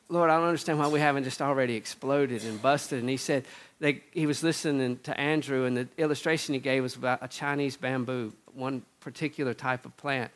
Lord, 0.08 0.30
I 0.30 0.36
don't 0.36 0.46
understand 0.46 0.78
why 0.78 0.88
we 0.88 1.00
haven't 1.00 1.24
just 1.24 1.40
already 1.42 1.74
exploded 1.74 2.44
and 2.44 2.60
busted. 2.60 3.00
And 3.00 3.08
he 3.08 3.16
said 3.16 3.44
they, 3.78 4.02
he 4.12 4.26
was 4.26 4.42
listening 4.42 4.98
to 5.04 5.18
Andrew, 5.18 5.64
and 5.64 5.76
the 5.76 5.88
illustration 5.98 6.54
he 6.54 6.60
gave 6.60 6.82
was 6.82 6.96
about 6.96 7.20
a 7.22 7.28
Chinese 7.28 7.76
bamboo, 7.76 8.32
one 8.52 8.82
particular 9.00 9.54
type 9.54 9.84
of 9.84 9.96
plant. 9.96 10.30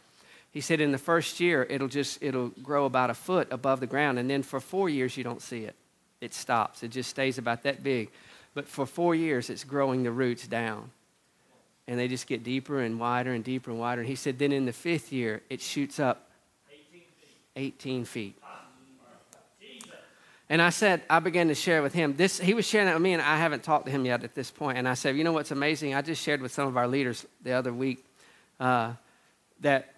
He 0.51 0.61
said 0.61 0.81
in 0.81 0.93
the 0.93 0.99
first 0.99 1.41
year 1.41 1.67
it'll 1.69 1.89
just 1.89 2.23
it'll 2.23 2.49
grow 2.63 2.85
about 2.85 3.11
a 3.11 3.15
foot 3.15 3.49
above 3.51 3.81
the 3.81 3.87
ground, 3.87 4.19
and 4.19 4.31
then 4.31 4.43
for 4.43 4.61
four 4.61 4.89
years 4.89 5.17
you 5.17 5.25
don't 5.25 5.43
see 5.43 5.65
it. 5.65 5.75
It 6.25 6.35
stops. 6.35 6.83
It 6.83 6.89
just 6.89 7.11
stays 7.11 7.39
about 7.39 7.63
that 7.65 7.83
big. 7.83 8.11
But 8.55 8.69
for 8.69 8.87
four 8.87 9.15
years 9.15 9.51
it's 9.51 9.65
growing 9.65 10.03
the 10.03 10.11
roots 10.11 10.47
down. 10.47 10.91
and 11.87 11.99
they 11.99 12.09
just 12.09 12.27
get 12.27 12.43
deeper 12.43 12.81
and 12.81 12.99
wider 12.99 13.33
and 13.35 13.45
deeper 13.45 13.71
and 13.71 13.79
wider. 13.79 14.01
And 14.01 14.09
he 14.09 14.17
said, 14.17 14.39
then 14.39 14.53
in 14.53 14.65
the 14.65 14.73
fifth 14.73 15.13
year, 15.13 15.43
it 15.51 15.61
shoots 15.61 16.01
up 16.01 16.31
18 17.57 18.05
feet. 18.07 18.37
And 20.49 20.61
I 20.63 20.71
said, 20.71 21.03
I 21.09 21.21
began 21.21 21.49
to 21.49 21.55
share 21.55 21.83
with 21.83 21.95
him. 21.95 22.17
This, 22.17 22.39
he 22.39 22.55
was 22.55 22.67
sharing 22.67 22.87
that 22.87 22.95
with 22.95 23.03
me, 23.03 23.13
and 23.13 23.23
I 23.23 23.37
haven't 23.39 23.63
talked 23.63 23.87
to 23.87 23.91
him 23.91 24.05
yet 24.05 24.25
at 24.25 24.35
this 24.35 24.51
point. 24.51 24.79
And 24.79 24.87
I 24.89 24.95
said, 24.95 25.17
you 25.17 25.25
know 25.25 25.33
what's 25.33 25.51
amazing? 25.51 25.95
I 25.95 26.03
just 26.03 26.23
shared 26.23 26.41
with 26.41 26.53
some 26.53 26.69
of 26.69 26.77
our 26.77 26.87
leaders 26.87 27.27
the 27.43 27.53
other 27.53 27.73
week 27.73 28.05
uh, 28.61 28.93
that 29.61 29.95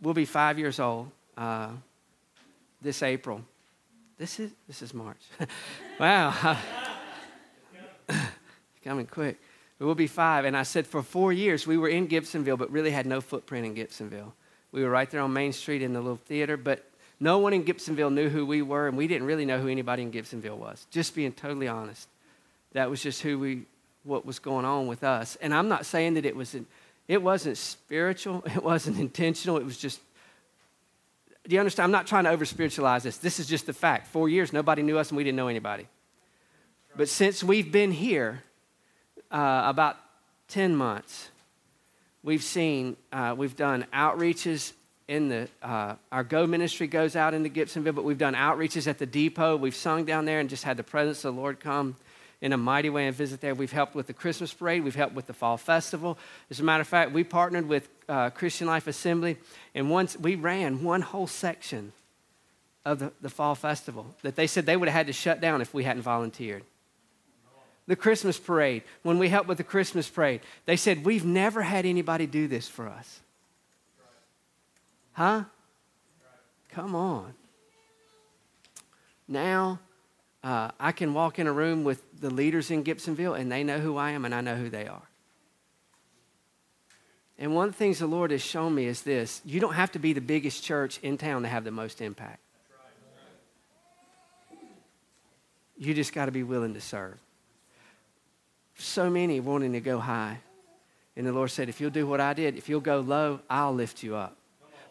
we'll 0.00 0.14
be 0.14 0.24
five 0.24 0.58
years 0.58 0.80
old 0.80 1.10
uh, 1.36 1.68
this 2.80 3.02
April. 3.02 3.42
This 4.18 4.38
is 4.38 4.52
this 4.66 4.82
is 4.82 4.94
March. 4.94 5.20
wow, 6.00 6.56
coming 8.84 9.06
quick. 9.06 9.40
But 9.78 9.86
we'll 9.86 9.94
be 9.96 10.06
five. 10.06 10.44
And 10.44 10.56
I 10.56 10.62
said 10.62 10.86
for 10.86 11.02
four 11.02 11.32
years 11.32 11.66
we 11.66 11.76
were 11.76 11.88
in 11.88 12.06
Gibsonville, 12.06 12.58
but 12.58 12.70
really 12.70 12.92
had 12.92 13.06
no 13.06 13.20
footprint 13.20 13.66
in 13.66 13.74
Gibsonville. 13.74 14.32
We 14.70 14.82
were 14.82 14.90
right 14.90 15.10
there 15.10 15.20
on 15.20 15.32
Main 15.32 15.52
Street 15.52 15.82
in 15.82 15.92
the 15.92 16.00
little 16.00 16.20
theater, 16.26 16.56
but 16.56 16.84
no 17.20 17.38
one 17.38 17.52
in 17.52 17.64
Gibsonville 17.64 18.12
knew 18.12 18.28
who 18.28 18.44
we 18.44 18.62
were, 18.62 18.88
and 18.88 18.96
we 18.96 19.06
didn't 19.06 19.26
really 19.26 19.46
know 19.46 19.60
who 19.60 19.68
anybody 19.68 20.02
in 20.02 20.12
Gibsonville 20.12 20.56
was. 20.56 20.86
Just 20.90 21.14
being 21.14 21.32
totally 21.32 21.68
honest, 21.68 22.08
that 22.72 22.90
was 22.90 23.02
just 23.02 23.22
who 23.22 23.38
we, 23.38 23.62
what 24.02 24.26
was 24.26 24.38
going 24.38 24.64
on 24.64 24.86
with 24.86 25.04
us. 25.04 25.36
And 25.40 25.54
I'm 25.54 25.68
not 25.68 25.86
saying 25.86 26.14
that 26.14 26.26
it 26.26 26.34
was, 26.34 26.56
it 27.06 27.22
wasn't 27.22 27.56
spiritual, 27.56 28.42
it 28.46 28.62
wasn't 28.62 28.98
intentional. 28.98 29.58
It 29.58 29.64
was 29.64 29.78
just. 29.78 30.00
Do 31.46 31.54
you 31.54 31.60
understand? 31.60 31.84
I'm 31.84 31.90
not 31.90 32.06
trying 32.06 32.24
to 32.24 32.30
over 32.30 32.44
spiritualize 32.44 33.02
this. 33.02 33.18
This 33.18 33.38
is 33.38 33.46
just 33.46 33.66
the 33.66 33.74
fact. 33.74 34.06
Four 34.06 34.28
years, 34.28 34.52
nobody 34.52 34.82
knew 34.82 34.98
us, 34.98 35.10
and 35.10 35.16
we 35.16 35.24
didn't 35.24 35.36
know 35.36 35.48
anybody. 35.48 35.86
But 36.96 37.08
since 37.08 37.44
we've 37.44 37.70
been 37.70 37.92
here, 37.92 38.42
uh, 39.30 39.64
about 39.66 39.96
10 40.48 40.74
months, 40.74 41.28
we've 42.22 42.42
seen, 42.42 42.96
uh, 43.12 43.34
we've 43.36 43.56
done 43.56 43.86
outreaches 43.92 44.72
in 45.06 45.28
the, 45.28 45.48
uh, 45.62 45.96
our 46.10 46.24
Go 46.24 46.46
ministry 46.46 46.86
goes 46.86 47.14
out 47.14 47.34
into 47.34 47.50
Gibsonville, 47.50 47.94
but 47.94 48.04
we've 48.04 48.16
done 48.16 48.34
outreaches 48.34 48.86
at 48.86 48.98
the 48.98 49.06
depot. 49.06 49.56
We've 49.56 49.74
sung 49.74 50.04
down 50.04 50.24
there 50.24 50.40
and 50.40 50.48
just 50.48 50.64
had 50.64 50.78
the 50.78 50.82
presence 50.82 51.24
of 51.26 51.34
the 51.34 51.40
Lord 51.40 51.60
come 51.60 51.96
in 52.44 52.52
a 52.52 52.58
mighty 52.58 52.90
way 52.90 53.06
and 53.06 53.16
visit 53.16 53.40
there. 53.40 53.54
We've 53.54 53.72
helped 53.72 53.94
with 53.94 54.06
the 54.06 54.12
Christmas 54.12 54.52
parade. 54.52 54.84
We've 54.84 54.94
helped 54.94 55.14
with 55.14 55.26
the 55.26 55.32
fall 55.32 55.56
festival. 55.56 56.18
As 56.50 56.60
a 56.60 56.62
matter 56.62 56.82
of 56.82 56.86
fact, 56.86 57.10
we 57.10 57.24
partnered 57.24 57.66
with 57.66 57.88
uh, 58.06 58.28
Christian 58.28 58.66
Life 58.66 58.86
Assembly, 58.86 59.38
and 59.74 59.88
once 59.88 60.14
we 60.14 60.34
ran 60.34 60.84
one 60.84 61.00
whole 61.00 61.26
section 61.26 61.94
of 62.84 62.98
the, 62.98 63.12
the 63.22 63.30
fall 63.30 63.54
festival 63.54 64.14
that 64.20 64.36
they 64.36 64.46
said 64.46 64.66
they 64.66 64.76
would 64.76 64.90
have 64.90 64.94
had 64.94 65.06
to 65.06 65.12
shut 65.14 65.40
down 65.40 65.62
if 65.62 65.72
we 65.72 65.84
hadn't 65.84 66.02
volunteered. 66.02 66.62
The 67.86 67.96
Christmas 67.96 68.38
parade, 68.38 68.82
when 69.02 69.18
we 69.18 69.30
helped 69.30 69.48
with 69.48 69.56
the 69.56 69.64
Christmas 69.64 70.06
parade, 70.06 70.42
they 70.66 70.76
said, 70.76 71.02
We've 71.02 71.24
never 71.24 71.62
had 71.62 71.86
anybody 71.86 72.26
do 72.26 72.46
this 72.46 72.68
for 72.68 72.88
us. 72.88 73.20
Huh? 75.12 75.44
Come 76.72 76.94
on. 76.94 77.32
Now, 79.26 79.78
uh, 80.44 80.70
I 80.78 80.92
can 80.92 81.14
walk 81.14 81.38
in 81.38 81.46
a 81.46 81.52
room 81.52 81.84
with 81.84 82.02
the 82.20 82.28
leaders 82.28 82.70
in 82.70 82.84
Gibsonville 82.84 83.38
and 83.38 83.50
they 83.50 83.64
know 83.64 83.78
who 83.78 83.96
I 83.96 84.10
am 84.10 84.26
and 84.26 84.34
I 84.34 84.42
know 84.42 84.56
who 84.56 84.68
they 84.68 84.86
are. 84.86 85.02
And 87.38 87.54
one 87.54 87.68
of 87.68 87.74
the 87.74 87.78
things 87.78 87.98
the 87.98 88.06
Lord 88.06 88.30
has 88.30 88.42
shown 88.42 88.74
me 88.74 88.84
is 88.84 89.02
this 89.02 89.40
you 89.44 89.58
don't 89.58 89.72
have 89.72 89.92
to 89.92 89.98
be 89.98 90.12
the 90.12 90.20
biggest 90.20 90.62
church 90.62 90.98
in 91.02 91.16
town 91.16 91.42
to 91.42 91.48
have 91.48 91.64
the 91.64 91.70
most 91.70 92.02
impact. 92.02 92.40
You 95.76 95.94
just 95.94 96.12
got 96.12 96.26
to 96.26 96.32
be 96.32 96.42
willing 96.42 96.74
to 96.74 96.80
serve. 96.80 97.18
So 98.76 99.08
many 99.08 99.40
wanting 99.40 99.72
to 99.72 99.80
go 99.80 99.98
high. 99.98 100.38
And 101.16 101.26
the 101.26 101.32
Lord 101.32 101.50
said, 101.50 101.68
if 101.68 101.80
you'll 101.80 101.90
do 101.90 102.06
what 102.06 102.20
I 102.20 102.34
did, 102.34 102.56
if 102.56 102.68
you'll 102.68 102.80
go 102.80 103.00
low, 103.00 103.40
I'll 103.48 103.74
lift 103.74 104.02
you 104.02 104.14
up. 104.14 104.36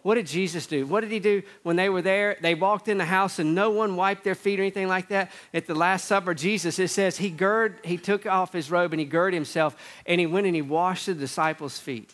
What 0.04 0.16
did 0.16 0.28
Jesus 0.28 0.68
do? 0.68 0.86
What 0.86 1.02
did 1.02 1.12
he 1.12 1.20
do 1.20 1.44
when 1.64 1.78
they 1.78 1.88
were 1.88 2.02
there? 2.02 2.38
They 2.42 2.56
walked 2.56 2.90
in 2.90 2.98
the 2.98 3.06
house 3.06 3.40
and 3.40 3.56
no 3.56 3.70
one 3.70 3.96
wiped 3.96 4.26
their 4.26 4.36
feet 4.36 4.60
or 4.60 4.64
anything 4.64 4.90
like 4.90 5.08
that. 5.08 5.32
At 5.54 5.66
the 5.66 5.74
Last 5.74 6.06
Supper, 6.06 6.34
Jesus, 6.34 6.78
it 6.78 6.90
says 6.90 7.18
he 7.18 7.30
gird, 7.30 7.80
he 7.86 7.98
took 7.98 8.26
off 8.26 8.52
his 8.52 8.70
robe 8.70 8.92
and 8.92 9.00
he 9.00 9.06
girded 9.06 9.34
himself 9.34 9.78
and 10.06 10.20
he 10.20 10.28
went 10.28 10.46
and 10.46 10.56
he 10.56 10.62
washed 10.62 11.06
the 11.06 11.14
disciples' 11.14 11.80
feet. 11.80 12.14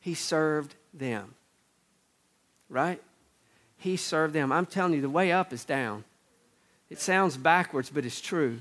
He 0.00 0.14
served 0.14 0.74
them. 0.94 1.34
Right? 2.70 3.02
He 3.76 3.98
served 3.98 4.32
them. 4.32 4.50
I'm 4.50 4.66
telling 4.66 4.94
you, 4.94 5.02
the 5.02 5.10
way 5.10 5.32
up 5.32 5.52
is 5.52 5.64
down. 5.64 6.04
It 6.88 6.98
sounds 6.98 7.36
backwards, 7.36 7.90
but 7.90 8.06
it's 8.06 8.22
true. 8.22 8.60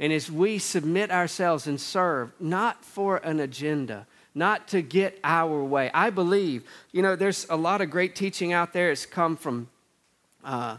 And 0.00 0.10
as 0.10 0.30
we 0.30 0.58
submit 0.58 1.10
ourselves 1.10 1.66
and 1.66 1.78
serve, 1.78 2.32
not 2.40 2.82
for 2.82 3.18
an 3.18 3.40
agenda, 3.40 4.06
not 4.38 4.68
to 4.68 4.80
get 4.80 5.18
our 5.24 5.62
way. 5.62 5.90
I 5.92 6.10
believe, 6.10 6.64
you 6.92 7.02
know, 7.02 7.16
there's 7.16 7.46
a 7.50 7.56
lot 7.56 7.80
of 7.80 7.90
great 7.90 8.14
teaching 8.14 8.52
out 8.52 8.72
there. 8.72 8.90
It's 8.90 9.04
come 9.04 9.36
from 9.36 9.68
uh, 10.44 10.76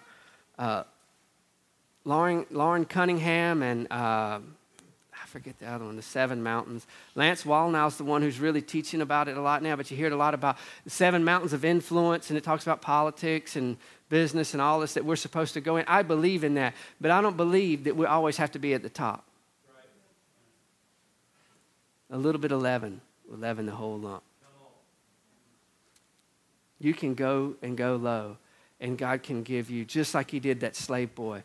uh, 0.57 0.83
Loren, 2.05 2.45
Loren 2.49 2.85
Cunningham 2.85 3.61
and 3.61 3.91
uh, 3.91 4.39
I 5.13 5.25
forget 5.27 5.59
the 5.59 5.67
other 5.67 5.85
one, 5.85 5.95
the 5.97 6.01
Seven 6.01 6.41
Mountains. 6.41 6.87
Lance 7.13 7.43
Wallnau's 7.43 7.97
the 7.97 8.03
one 8.03 8.21
who's 8.21 8.39
really 8.39 8.61
teaching 8.61 9.01
about 9.01 9.27
it 9.27 9.37
a 9.37 9.41
lot 9.41 9.61
now, 9.61 9.75
but 9.75 9.91
you 9.91 9.97
hear 9.97 10.07
it 10.07 10.13
a 10.13 10.17
lot 10.17 10.33
about 10.33 10.57
the 10.85 10.89
seven 10.89 11.23
mountains 11.23 11.53
of 11.53 11.63
influence, 11.63 12.29
and 12.29 12.37
it 12.37 12.43
talks 12.43 12.63
about 12.63 12.81
politics 12.81 13.55
and 13.55 13.77
business 14.07 14.53
and 14.53 14.61
all 14.61 14.79
this 14.79 14.93
that 14.93 15.05
we're 15.05 15.15
supposed 15.15 15.53
to 15.53 15.61
go 15.61 15.77
in. 15.77 15.85
I 15.87 16.01
believe 16.01 16.43
in 16.43 16.55
that, 16.55 16.73
but 16.99 17.11
I 17.11 17.21
don't 17.21 17.37
believe 17.37 17.83
that 17.83 17.95
we 17.95 18.07
always 18.07 18.37
have 18.37 18.51
to 18.53 18.59
be 18.59 18.73
at 18.73 18.81
the 18.81 18.89
top. 18.89 19.25
A 22.09 22.17
little 22.17 22.41
bit 22.41 22.51
of 22.51 22.59
leaven 22.59 23.01
will 23.29 23.37
leaven 23.37 23.65
the 23.65 23.75
whole 23.75 23.97
lump. 23.97 24.23
You 26.79 26.93
can 26.93 27.13
go 27.13 27.55
and 27.61 27.77
go 27.77 27.95
low, 27.95 28.37
and 28.79 28.97
God 28.97 29.21
can 29.21 29.43
give 29.43 29.69
you, 29.69 29.85
just 29.85 30.13
like 30.13 30.31
He 30.31 30.39
did 30.39 30.61
that 30.61 30.75
slave 30.75 31.13
boy, 31.13 31.43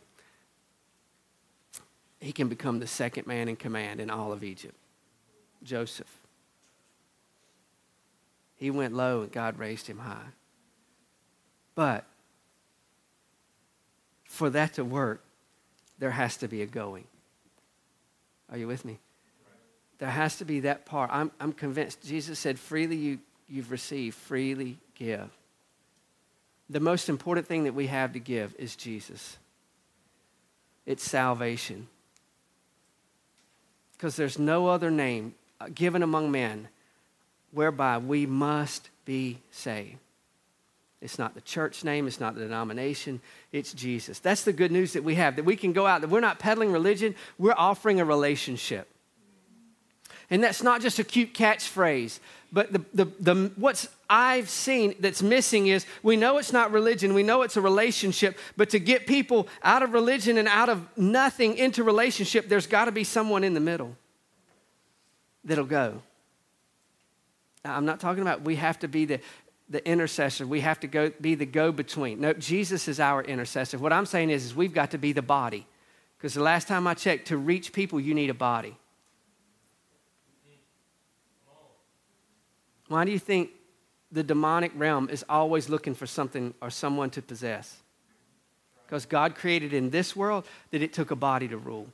He 2.21 2.33
can 2.33 2.49
become 2.49 2.79
the 2.79 2.87
second 2.87 3.27
man 3.27 3.49
in 3.49 3.57
command 3.57 4.01
in 4.01 4.11
all 4.11 4.33
of 4.33 4.43
Egypt 4.45 4.77
Joseph. 5.63 6.21
He 8.57 8.71
went 8.71 8.95
low, 8.95 9.23
and 9.23 9.33
God 9.33 9.59
raised 9.59 9.89
him 9.89 9.99
high. 9.99 10.29
But 11.75 12.05
for 14.25 14.49
that 14.51 14.75
to 14.75 14.85
work, 14.85 15.23
there 15.99 16.13
has 16.13 16.37
to 16.39 16.49
be 16.49 16.63
a 16.63 16.67
going. 16.67 17.05
Are 18.51 18.57
you 18.57 18.69
with 18.69 18.85
me? 18.85 19.01
There 19.99 20.11
has 20.11 20.37
to 20.37 20.45
be 20.45 20.61
that 20.61 20.85
part. 20.87 21.11
I'm, 21.13 21.31
I'm 21.41 21.53
convinced. 21.53 22.03
Jesus 22.03 22.39
said, 22.39 22.59
freely 22.59 22.97
you, 22.97 23.19
you've 23.49 23.71
received, 23.71 24.17
freely 24.17 24.79
give. 24.95 25.31
The 26.71 26.81
most 26.81 27.09
important 27.09 27.47
thing 27.47 27.65
that 27.65 27.75
we 27.75 27.87
have 27.87 28.13
to 28.15 28.19
give 28.19 28.55
is 28.59 28.75
Jesus. 28.75 29.37
It's 30.87 31.03
salvation. 31.03 31.89
Because 33.93 34.17
there's 34.17 34.39
no 34.39 34.67
other 34.67 34.91
name 34.91 35.35
uh, 35.61 35.69
given 35.75 36.03
among 36.03 36.31
men 36.31 36.69
whereby 37.53 37.99
we 37.99 38.27
must 38.27 38.91
be 39.05 39.39
saved. 39.51 39.99
It's 41.01 41.19
not 41.19 41.35
the 41.35 41.43
church 41.43 41.85
name, 41.85 42.07
it's 42.07 42.19
not 42.19 42.35
the 42.35 42.41
denomination, 42.41 43.21
it's 43.53 43.75
Jesus. 43.75 44.19
That's 44.21 44.43
the 44.43 44.55
good 44.55 44.73
news 44.73 44.95
that 44.95 45.05
we 45.05 45.17
have 45.17 45.37
that 45.37 45.45
we 45.45 45.55
can 45.55 45.75
go 45.75 45.87
out, 45.87 46.01
that 46.01 46.09
we're 46.09 46.21
not 46.21 46.39
peddling 46.39 46.73
religion, 46.73 47.15
we're 47.39 47.55
offering 47.57 48.01
a 48.01 48.05
relationship. 48.05 48.89
And 50.31 50.43
that's 50.43 50.63
not 50.63 50.81
just 50.81 50.99
a 50.99 51.05
cute 51.05 51.35
catchphrase, 51.35 52.19
but 52.53 52.73
the, 52.73 52.85
the, 52.95 53.05
the, 53.21 53.53
what's 53.57 53.89
I've 54.09 54.49
seen 54.49 54.95
that's 55.01 55.23
missing 55.23 55.67
is 55.67 55.87
we 56.03 56.17
know 56.17 56.39
it's 56.39 56.53
not 56.53 56.71
religion, 56.71 57.13
we 57.13 57.23
know 57.23 57.43
it's 57.43 57.57
a 57.57 57.61
relationship, 57.61 58.39
but 58.57 58.71
to 58.71 58.79
get 58.79 59.07
people 59.07 59.49
out 59.63 59.83
of 59.83 59.93
religion 59.93 60.39
and 60.39 60.47
out 60.47 60.69
of 60.69 60.87
nothing 60.97 61.57
into 61.57 61.83
relationship, 61.83 62.49
there's 62.49 62.67
got 62.67 62.85
to 62.85 62.93
be 62.93 63.05
someone 63.05 63.45
in 63.45 63.55
the 63.55 63.61
middle 63.61 63.97
that'll 65.45 65.65
go. 65.65 66.01
I'm 67.65 67.87
not 67.87 67.99
talking 68.01 68.23
about 68.23 68.43
we 68.43 68.57
have 68.57 68.79
to 68.81 68.89
be 68.89 69.05
the, 69.05 69.21
the 69.69 69.87
intercessor. 69.87 70.47
We 70.47 70.61
have 70.61 70.81
to 70.81 70.87
go 70.87 71.11
be 71.21 71.35
the 71.35 71.47
go-between. 71.47 72.21
No, 72.21 72.35
Jesus 72.35 72.89
is 72.89 73.01
our 73.01 73.23
intercessor. 73.23 73.79
What 73.79 73.93
I'm 73.93 74.07
saying 74.07 74.31
is, 74.31 74.45
is 74.45 74.55
we've 74.55 74.75
got 74.75 74.91
to 74.93 74.99
be 74.99 75.13
the 75.13 75.23
body. 75.23 75.67
Because 76.19 76.35
the 76.35 76.43
last 76.43 76.69
time 76.69 76.87
I 76.87 76.95
checked, 76.95 77.29
to 77.29 77.37
reach 77.37 77.73
people, 77.73 78.01
you 78.01 78.15
need 78.15 78.31
a 78.31 78.35
body. 78.35 78.77
Why 82.95 83.05
do 83.05 83.11
you 83.11 83.19
think 83.19 83.51
the 84.13 84.23
demonic 84.23 84.71
realm 84.77 85.09
is 85.11 85.25
always 85.29 85.69
looking 85.69 85.97
for 85.97 86.07
something 86.07 86.55
or 86.63 86.71
someone 86.71 87.11
to 87.11 87.23
possess? 87.23 87.83
Because 88.87 89.05
God 89.05 89.35
created 89.35 89.73
in 89.73 89.91
this 89.91 90.15
world 90.15 90.47
that 90.71 90.81
it 90.81 90.93
took 90.93 91.11
a 91.11 91.17
body 91.17 91.49
to 91.49 91.59
rule. 91.59 91.89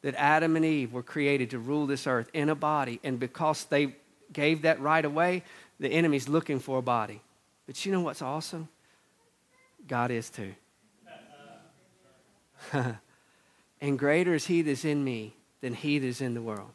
That 0.00 0.14
Adam 0.14 0.56
and 0.56 0.64
Eve 0.64 0.94
were 0.94 1.02
created 1.02 1.50
to 1.50 1.58
rule 1.58 1.86
this 1.86 2.06
earth 2.06 2.30
in 2.32 2.48
a 2.48 2.54
body, 2.54 3.00
and 3.04 3.20
because 3.20 3.64
they 3.66 3.96
gave 4.32 4.62
that 4.62 4.80
right 4.80 5.04
away, 5.04 5.42
the 5.78 5.90
enemy's 5.90 6.26
looking 6.26 6.60
for 6.60 6.78
a 6.78 6.82
body. 6.82 7.20
But 7.66 7.84
you 7.84 7.92
know 7.92 8.00
what's 8.00 8.22
awesome? 8.22 8.70
God 9.86 10.10
is 10.10 10.30
too. 10.30 10.54
and 13.82 13.98
greater 13.98 14.32
is 14.32 14.46
he 14.46 14.62
that's 14.62 14.86
in 14.86 15.04
me 15.04 15.34
than 15.60 15.74
he 15.74 15.98
that 15.98 16.06
is 16.06 16.22
in 16.22 16.32
the 16.32 16.40
world. 16.40 16.70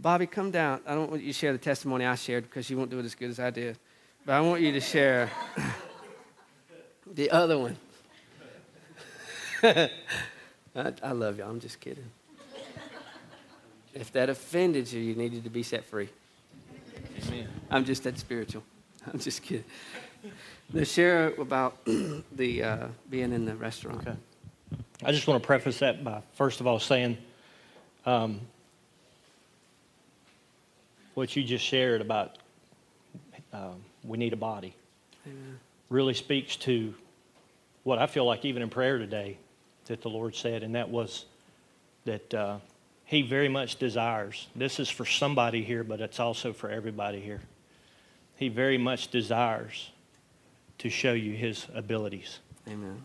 Bobby, 0.00 0.26
come 0.26 0.50
down. 0.50 0.80
I 0.86 0.94
don't 0.94 1.10
want 1.10 1.22
you 1.22 1.30
to 1.30 1.38
share 1.38 1.52
the 1.52 1.58
testimony 1.58 2.06
I 2.06 2.14
shared 2.14 2.44
because 2.44 2.70
you 2.70 2.78
won't 2.78 2.90
do 2.90 2.98
it 2.98 3.04
as 3.04 3.14
good 3.14 3.28
as 3.28 3.38
I 3.38 3.50
did. 3.50 3.78
But 4.24 4.32
I 4.32 4.40
want 4.40 4.62
you 4.62 4.72
to 4.72 4.80
share 4.80 5.30
the 7.06 7.30
other 7.30 7.58
one. 7.58 7.76
I, 9.62 9.90
I 10.74 11.12
love 11.12 11.36
you. 11.36 11.44
I'm 11.44 11.60
just 11.60 11.80
kidding. 11.80 12.10
If 13.92 14.10
that 14.12 14.30
offended 14.30 14.90
you, 14.90 15.02
you 15.02 15.14
needed 15.14 15.44
to 15.44 15.50
be 15.50 15.62
set 15.62 15.84
free. 15.84 16.08
Amen. 17.26 17.48
I'm 17.70 17.84
just 17.84 18.02
that 18.04 18.18
spiritual. 18.18 18.62
I'm 19.12 19.18
just 19.18 19.42
kidding. 19.42 19.64
The 20.72 20.86
share 20.86 21.34
about 21.38 21.76
the 22.32 22.62
uh, 22.62 22.86
being 23.10 23.34
in 23.34 23.44
the 23.44 23.54
restaurant. 23.54 24.00
Okay. 24.06 24.16
I 25.04 25.12
just 25.12 25.26
want 25.26 25.42
to 25.42 25.46
preface 25.46 25.80
that 25.80 26.02
by 26.02 26.22
first 26.32 26.60
of 26.60 26.66
all 26.66 26.78
saying 26.78 27.18
um, 28.06 28.40
what 31.14 31.34
you 31.36 31.42
just 31.44 31.64
shared 31.64 32.00
about 32.00 32.38
um, 33.52 33.84
we 34.04 34.18
need 34.18 34.32
a 34.32 34.36
body 34.36 34.74
Amen. 35.26 35.58
really 35.88 36.14
speaks 36.14 36.56
to 36.56 36.94
what 37.82 37.98
I 37.98 38.06
feel 38.06 38.24
like 38.24 38.44
even 38.44 38.62
in 38.62 38.68
prayer 38.68 38.98
today 38.98 39.38
that 39.86 40.02
the 40.02 40.08
Lord 40.08 40.36
said, 40.36 40.62
and 40.62 40.76
that 40.76 40.88
was 40.88 41.24
that 42.04 42.32
uh, 42.32 42.58
He 43.04 43.22
very 43.22 43.48
much 43.48 43.76
desires. 43.76 44.46
This 44.54 44.78
is 44.78 44.88
for 44.88 45.04
somebody 45.04 45.64
here, 45.64 45.82
but 45.82 46.00
it's 46.00 46.20
also 46.20 46.52
for 46.52 46.70
everybody 46.70 47.20
here. 47.20 47.40
He 48.36 48.48
very 48.48 48.78
much 48.78 49.08
desires 49.08 49.90
to 50.78 50.88
show 50.88 51.12
you 51.12 51.34
His 51.34 51.66
abilities. 51.74 52.38
Amen. 52.68 53.02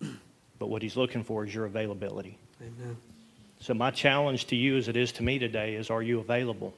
But 0.58 0.70
what 0.70 0.82
He's 0.82 0.96
looking 0.96 1.22
for 1.22 1.46
is 1.46 1.54
your 1.54 1.66
availability. 1.66 2.36
Amen. 2.60 2.96
So, 3.60 3.74
my 3.74 3.92
challenge 3.92 4.46
to 4.46 4.56
you, 4.56 4.76
as 4.76 4.88
it 4.88 4.96
is 4.96 5.12
to 5.12 5.22
me 5.22 5.38
today, 5.38 5.76
is 5.76 5.88
are 5.88 6.02
you 6.02 6.18
available? 6.18 6.74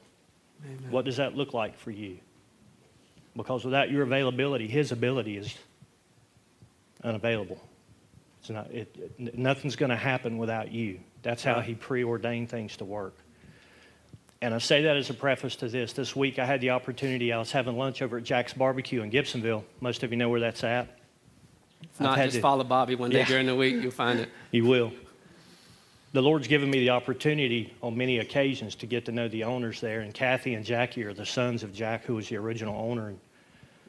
Amen. 0.64 0.90
What 0.90 1.05
does 1.05 1.16
that 1.16 1.37
look 1.37 1.55
like 1.55 1.79
for 1.79 1.90
you? 1.90 2.18
Because 3.37 3.64
without 3.64 3.90
your 3.90 4.03
availability, 4.03 4.66
His 4.66 4.92
ability 4.92 5.37
is 5.37 5.55
unavailable. 7.03 7.61
It's 8.40 8.51
not, 8.51 8.70
it, 8.70 8.94
it 9.18 9.38
nothing's 9.38 9.77
going 9.77 9.90
to 9.90 9.96
happen 9.96 10.38
without 10.38 10.73
you. 10.73 11.01
That's 11.23 11.44
how 11.44 11.61
He 11.61 11.75
preordained 11.75 12.49
things 12.49 12.77
to 12.79 12.85
work. 12.85 13.16
And 14.42 14.55
I 14.55 14.59
say 14.59 14.83
that 14.83 14.96
as 14.96 15.11
a 15.11 15.14
preface 15.14 15.57
to 15.57 15.68
this. 15.68 15.92
This 15.92 16.16
week 16.16 16.38
I 16.38 16.46
had 16.46 16.61
the 16.62 16.70
opportunity, 16.70 17.33
I 17.33 17.38
was 17.38 17.53
having 17.53 17.77
lunch 17.77 18.01
over 18.01 18.16
at 18.16 18.25
Jack's 18.25 18.55
Barbecue 18.55 19.03
in 19.03 19.11
Gibsonville. 19.11 19.64
Most 19.81 20.03
of 20.03 20.11
you 20.11 20.16
know 20.16 20.31
where 20.31 20.40
that's 20.40 20.64
at. 20.64 20.96
If 21.83 22.01
not, 22.01 22.16
just 22.16 22.37
to, 22.37 22.40
follow 22.40 22.64
Bobby 22.64 22.94
one 22.94 23.11
day 23.11 23.18
yeah. 23.18 23.27
during 23.27 23.46
the 23.46 23.55
week, 23.55 23.83
you'll 23.83 23.90
find 23.90 24.20
it. 24.20 24.31
You 24.51 24.64
will. 24.64 24.92
The 26.12 26.20
Lord's 26.20 26.49
given 26.49 26.70
me 26.70 26.81
the 26.81 26.90
opportunity 26.90 27.73
on 27.83 27.96
many 27.96 28.18
occasions 28.18 28.75
to 28.77 28.87
get 28.87 29.05
to 29.05 29.12
know 29.12 29.29
the 29.29 29.44
owners 29.44 29.81
there. 29.81 30.01
And 30.01 30.12
Kathy 30.12 30.55
and 30.55 30.64
Jackie 30.64 31.05
are 31.05 31.14
the 31.14 31.27
sons 31.27 31.62
of 31.62 31.73
Jack, 31.73 32.05
who 32.05 32.16
was 32.16 32.29
the 32.29 32.37
original 32.37 32.77
owner. 32.77 33.09
And, 33.09 33.18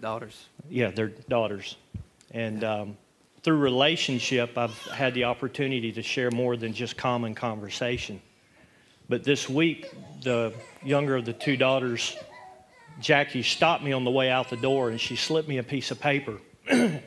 daughters. 0.02 0.48
Yeah, 0.70 0.92
they're 0.92 1.08
daughters. 1.30 1.78
And 2.32 2.64
um, 2.64 2.98
through 3.42 3.58
relationship, 3.58 4.56
I've 4.56 4.78
had 4.88 5.16
the 5.16 5.24
opportunity 5.24 5.92
to 5.94 6.04
share 6.04 6.30
more 6.30 6.58
than 6.58 6.74
just 6.74 6.96
common 6.96 7.34
conversation. 7.34 8.22
But 9.10 9.24
this 9.24 9.50
week, 9.50 9.92
the 10.22 10.54
younger 10.84 11.16
of 11.16 11.26
the 11.26 11.34
two 11.34 11.58
daughters, 11.58 12.16
Jackie, 13.00 13.44
stopped 13.44 13.84
me 13.84 13.94
on 13.94 14.04
the 14.04 14.12
way 14.12 14.30
out 14.30 14.50
the 14.50 14.58
door 14.58 14.90
and 14.90 15.02
she 15.02 15.16
slipped 15.16 15.50
me 15.50 15.58
a 15.58 15.64
piece 15.64 15.90
of 15.90 16.00
paper. 16.00 16.38
and 16.70 17.02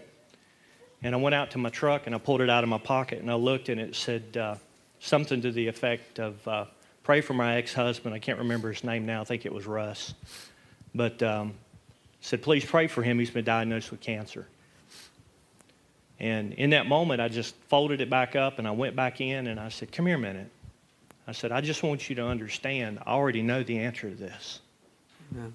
I 1.04 1.16
went 1.16 1.34
out 1.34 1.52
to 1.52 1.58
my 1.58 1.70
truck 1.70 2.06
and 2.06 2.14
I 2.14 2.18
pulled 2.18 2.40
it 2.40 2.50
out 2.50 2.64
of 2.64 2.68
my 2.68 2.78
pocket 2.78 3.20
and 3.20 3.30
I 3.30 3.34
looked 3.34 3.68
and 3.68 3.80
it 3.80 3.94
said 3.94 4.36
uh, 4.36 4.56
something 5.04 5.42
to 5.42 5.52
the 5.52 5.68
effect 5.68 6.18
of 6.18 6.48
uh, 6.48 6.64
pray 7.02 7.20
for 7.20 7.34
my 7.34 7.56
ex 7.56 7.74
husband. 7.74 8.14
I 8.14 8.18
can't 8.18 8.38
remember 8.38 8.72
his 8.72 8.82
name 8.82 9.06
now, 9.06 9.20
I 9.20 9.24
think 9.24 9.46
it 9.46 9.52
was 9.52 9.66
Russ. 9.66 10.14
But 10.94 11.22
um, 11.22 11.54
said, 12.20 12.42
please 12.42 12.64
pray 12.64 12.86
for 12.86 13.02
him. 13.02 13.18
He's 13.18 13.30
been 13.30 13.44
diagnosed 13.44 13.90
with 13.90 14.00
cancer. 14.00 14.46
And 16.20 16.52
in 16.54 16.70
that 16.70 16.86
moment, 16.86 17.20
I 17.20 17.28
just 17.28 17.54
folded 17.68 18.00
it 18.00 18.08
back 18.08 18.36
up 18.36 18.58
and 18.58 18.66
I 18.66 18.70
went 18.70 18.96
back 18.96 19.20
in 19.20 19.48
and 19.48 19.60
I 19.60 19.68
said, 19.68 19.92
Come 19.92 20.06
here 20.06 20.16
a 20.16 20.18
minute. 20.18 20.50
I 21.26 21.32
said, 21.32 21.52
I 21.52 21.60
just 21.60 21.82
want 21.82 22.08
you 22.08 22.16
to 22.16 22.26
understand, 22.26 22.98
I 23.06 23.12
already 23.12 23.42
know 23.42 23.62
the 23.62 23.78
answer 23.78 24.10
to 24.10 24.16
this. 24.16 24.60
Amen. 25.32 25.52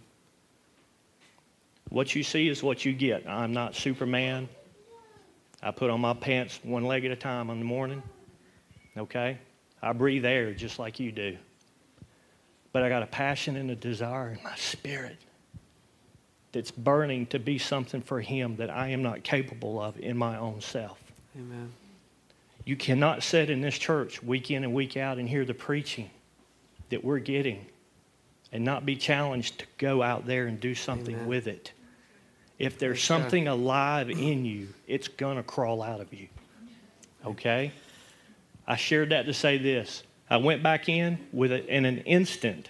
What 1.90 2.14
you 2.16 2.24
see 2.24 2.50
is 2.50 2.62
what 2.62 2.86
you 2.86 2.94
get. 2.94 3.28
I'm 3.28 3.54
not 3.54 3.76
Superman. 3.76 4.50
I 5.62 5.72
put 5.72 5.90
on 5.90 6.02
my 6.02 6.14
pants 6.14 6.60
one 6.64 6.86
leg 6.86 7.06
at 7.06 7.12
a 7.12 7.16
time 7.16 7.50
in 7.50 7.60
the 7.60 7.66
morning. 7.66 8.02
Okay? 9.00 9.38
I 9.82 9.94
breathe 9.94 10.26
air 10.26 10.54
just 10.54 10.78
like 10.78 11.00
you 11.00 11.12
do. 11.12 11.38
But 12.72 12.84
I 12.84 12.90
got 12.90 13.02
a 13.02 13.08
passion 13.08 13.56
and 13.56 13.72
a 13.72 13.76
desire 13.76 14.32
in 14.32 14.44
my 14.44 14.56
spirit 14.56 15.18
that's 16.52 16.72
burning 16.72 17.26
to 17.28 17.40
be 17.40 17.58
something 17.58 18.02
for 18.02 18.22
Him 18.22 18.58
that 18.58 18.70
I 18.70 18.90
am 18.90 19.02
not 19.02 19.24
capable 19.24 19.82
of 19.82 20.00
in 20.00 20.18
my 20.18 20.38
own 20.38 20.62
self. 20.62 21.00
Amen. 21.36 21.72
You 22.66 22.76
cannot 22.76 23.24
sit 23.24 23.50
in 23.50 23.62
this 23.62 23.78
church 23.78 24.22
week 24.22 24.52
in 24.52 24.64
and 24.64 24.74
week 24.74 24.98
out 24.98 25.18
and 25.18 25.28
hear 25.28 25.46
the 25.46 25.54
preaching 25.54 26.10
that 26.90 27.04
we're 27.04 27.20
getting 27.20 27.66
and 28.52 28.64
not 28.64 28.86
be 28.86 28.96
challenged 28.96 29.60
to 29.60 29.66
go 29.78 30.02
out 30.04 30.26
there 30.26 30.48
and 30.48 30.60
do 30.60 30.76
something 30.76 31.16
Amen. 31.16 31.28
with 31.28 31.48
it. 31.48 31.72
If 32.58 32.78
there's 32.78 33.02
something 33.02 33.48
alive 33.48 34.10
in 34.10 34.44
you, 34.44 34.68
it's 34.86 35.08
going 35.08 35.38
to 35.38 35.44
crawl 35.44 35.82
out 35.82 36.02
of 36.02 36.14
you. 36.14 36.28
Okay? 37.26 37.72
I 38.70 38.76
shared 38.76 39.10
that 39.10 39.26
to 39.26 39.34
say 39.34 39.58
this. 39.58 40.04
I 40.30 40.38
went 40.38 40.62
back 40.62 40.88
in 40.88 41.28
with 41.34 41.52
it 41.52 41.66
in 41.66 41.86
an 41.86 41.98
instant. 42.00 42.70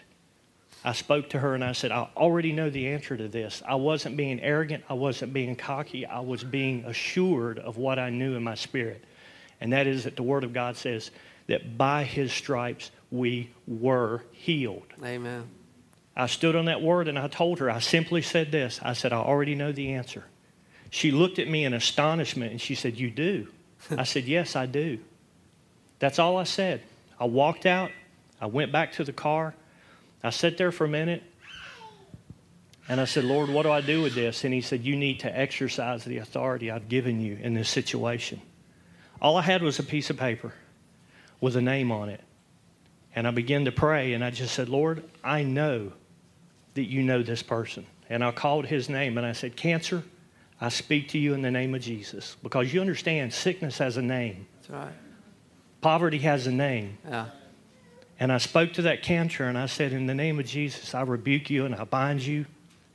I 0.84 0.94
spoke 0.94 1.32
to 1.32 1.40
her 1.40 1.54
and 1.56 1.64
I 1.64 1.74
said, 1.74 1.92
I 1.92 2.08
already 2.16 2.54
know 2.54 2.70
the 2.70 2.88
answer 2.88 3.18
to 3.18 3.28
this. 3.28 3.62
I 3.68 3.76
wasn't 3.76 4.16
being 4.16 4.40
arrogant. 4.40 4.86
I 4.90 4.94
wasn't 4.94 5.34
being 5.34 5.58
cocky. 5.58 6.06
I 6.06 6.22
was 6.22 6.42
being 6.42 6.86
assured 6.86 7.60
of 7.60 7.76
what 7.76 8.00
I 8.00 8.12
knew 8.12 8.36
in 8.36 8.44
my 8.44 8.56
spirit. 8.56 9.04
And 9.60 9.74
that 9.74 9.88
is 9.88 10.06
that 10.06 10.16
the 10.16 10.24
Word 10.24 10.46
of 10.46 10.54
God 10.54 10.78
says 10.78 11.12
that 11.48 11.78
by 11.78 12.06
His 12.06 12.32
stripes 12.32 12.92
we 13.12 13.52
were 13.68 14.24
healed. 14.32 14.88
Amen. 15.04 15.50
I 16.16 16.28
stood 16.28 16.56
on 16.56 16.66
that 16.66 16.82
word 16.82 17.10
and 17.10 17.20
I 17.20 17.28
told 17.28 17.60
her, 17.60 17.70
I 17.70 17.80
simply 17.80 18.22
said 18.22 18.52
this 18.52 18.80
I 18.82 18.94
said, 18.94 19.12
I 19.12 19.18
already 19.18 19.56
know 19.56 19.74
the 19.74 19.94
answer. 19.94 20.24
She 20.92 21.12
looked 21.12 21.40
at 21.40 21.48
me 21.50 21.66
in 21.66 21.74
astonishment 21.74 22.52
and 22.52 22.62
she 22.62 22.76
said, 22.76 22.98
You 22.98 23.12
do? 23.12 23.50
I 23.92 24.04
said, 24.04 24.26
Yes, 24.26 24.56
I 24.56 24.66
do. 24.66 25.00
That's 26.00 26.20
all 26.20 26.38
I 26.38 26.44
said. 26.44 26.82
I 27.20 27.26
walked 27.26 27.66
out. 27.66 27.92
I 28.42 28.48
went 28.48 28.72
back 28.72 28.94
to 28.94 29.04
the 29.04 29.14
car. 29.14 29.54
I 30.24 30.30
sat 30.30 30.58
there 30.58 30.72
for 30.72 30.86
a 30.86 30.90
minute 30.90 31.24
and 32.88 33.00
I 33.00 33.06
said, 33.06 33.24
Lord, 33.24 33.50
what 33.50 33.64
do 33.64 33.72
I 33.72 33.82
do 33.82 34.02
with 34.02 34.16
this? 34.16 34.44
And 34.44 34.54
He 34.54 34.62
said, 34.62 34.84
You 34.84 34.96
need 34.96 35.20
to 35.22 35.40
exercise 35.40 36.04
the 36.04 36.18
authority 36.18 36.72
I've 36.72 36.90
given 36.90 37.22
you 37.22 37.38
in 37.42 37.54
this 37.54 37.70
situation. 37.70 38.42
All 39.22 39.38
I 39.38 39.42
had 39.42 39.62
was 39.62 39.80
a 39.80 39.84
piece 39.84 40.10
of 40.10 40.18
paper 40.18 40.54
with 41.42 41.56
a 41.56 41.62
name 41.62 41.92
on 41.92 42.10
it. 42.10 42.22
And 43.16 43.28
I 43.28 43.32
began 43.32 43.66
to 43.66 43.72
pray 43.72 44.14
and 44.14 44.24
I 44.24 44.32
just 44.32 44.54
said, 44.56 44.70
Lord, 44.70 45.04
I 45.24 45.44
know 45.44 45.92
that 46.76 46.84
you 46.84 47.04
know 47.04 47.22
this 47.22 47.44
person. 47.44 47.86
And 48.10 48.24
I 48.24 48.32
called 48.32 48.66
his 48.66 48.90
name 48.90 49.18
and 49.18 49.26
I 49.26 49.34
said, 49.34 49.56
Cancer, 49.56 50.04
I 50.62 50.70
speak 50.70 51.10
to 51.10 51.20
you 51.20 51.34
in 51.34 51.42
the 51.42 51.52
name 51.52 51.76
of 51.76 51.82
Jesus. 51.82 52.38
Because 52.42 52.74
you 52.74 52.82
understand, 52.82 53.34
sickness 53.34 53.78
has 53.78 53.98
a 53.98 54.02
name. 54.02 54.48
That's 54.62 54.70
right. 54.70 54.94
Poverty 55.82 56.20
has 56.20 56.48
a 56.48 56.52
name. 56.52 56.98
Yeah. 57.08 57.28
And 58.20 58.34
I 58.34 58.38
spoke 58.38 58.74
to 58.74 58.82
that 58.84 59.02
cancer 59.02 59.46
and 59.46 59.58
I 59.58 59.68
said, 59.68 59.94
In 59.94 60.06
the 60.06 60.14
name 60.14 60.40
of 60.40 60.46
Jesus, 60.46 60.94
I 60.94 61.02
rebuke 61.02 61.50
you 61.50 61.66
and 61.66 61.74
I 61.74 61.86
bind 61.86 62.22
you. 62.22 62.46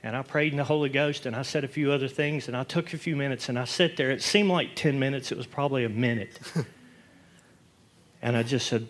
And 0.02 0.14
I 0.14 0.20
prayed 0.20 0.52
in 0.52 0.58
the 0.58 0.64
Holy 0.64 0.90
Ghost 0.90 1.24
and 1.24 1.34
I 1.34 1.40
said 1.40 1.64
a 1.64 1.68
few 1.68 1.90
other 1.90 2.08
things 2.08 2.46
and 2.46 2.54
I 2.54 2.62
took 2.64 2.92
a 2.92 2.98
few 2.98 3.16
minutes 3.16 3.48
and 3.48 3.58
I 3.58 3.64
sat 3.64 3.96
there. 3.96 4.10
It 4.10 4.22
seemed 4.22 4.50
like 4.50 4.76
10 4.76 4.98
minutes, 4.98 5.32
it 5.32 5.38
was 5.38 5.46
probably 5.46 5.84
a 5.84 5.88
minute. 5.88 6.38
and 8.22 8.36
I 8.36 8.42
just 8.42 8.66
said, 8.66 8.86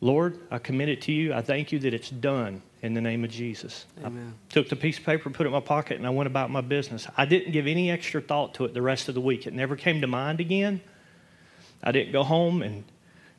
Lord, 0.00 0.40
I 0.50 0.58
commit 0.58 0.88
it 0.88 1.02
to 1.02 1.12
you. 1.12 1.32
I 1.32 1.42
thank 1.42 1.70
you 1.70 1.78
that 1.80 1.94
it's 1.94 2.10
done 2.10 2.60
in 2.82 2.94
the 2.94 3.00
name 3.00 3.22
of 3.22 3.30
Jesus. 3.30 3.86
Amen. 4.04 4.34
I 4.36 4.52
took 4.52 4.68
the 4.68 4.76
piece 4.76 4.98
of 4.98 5.04
paper, 5.04 5.30
put 5.30 5.46
it 5.46 5.48
in 5.48 5.52
my 5.52 5.60
pocket, 5.60 5.96
and 5.96 6.06
I 6.06 6.10
went 6.10 6.26
about 6.26 6.50
my 6.50 6.60
business. 6.60 7.06
I 7.16 7.24
didn't 7.24 7.52
give 7.52 7.68
any 7.68 7.90
extra 7.90 8.20
thought 8.20 8.54
to 8.54 8.64
it 8.64 8.74
the 8.74 8.82
rest 8.82 9.08
of 9.08 9.14
the 9.14 9.20
week. 9.20 9.46
It 9.46 9.54
never 9.54 9.76
came 9.76 10.00
to 10.00 10.08
mind 10.08 10.40
again. 10.40 10.80
I 11.84 11.92
didn't 11.92 12.12
go 12.12 12.24
home 12.24 12.62
and 12.62 12.84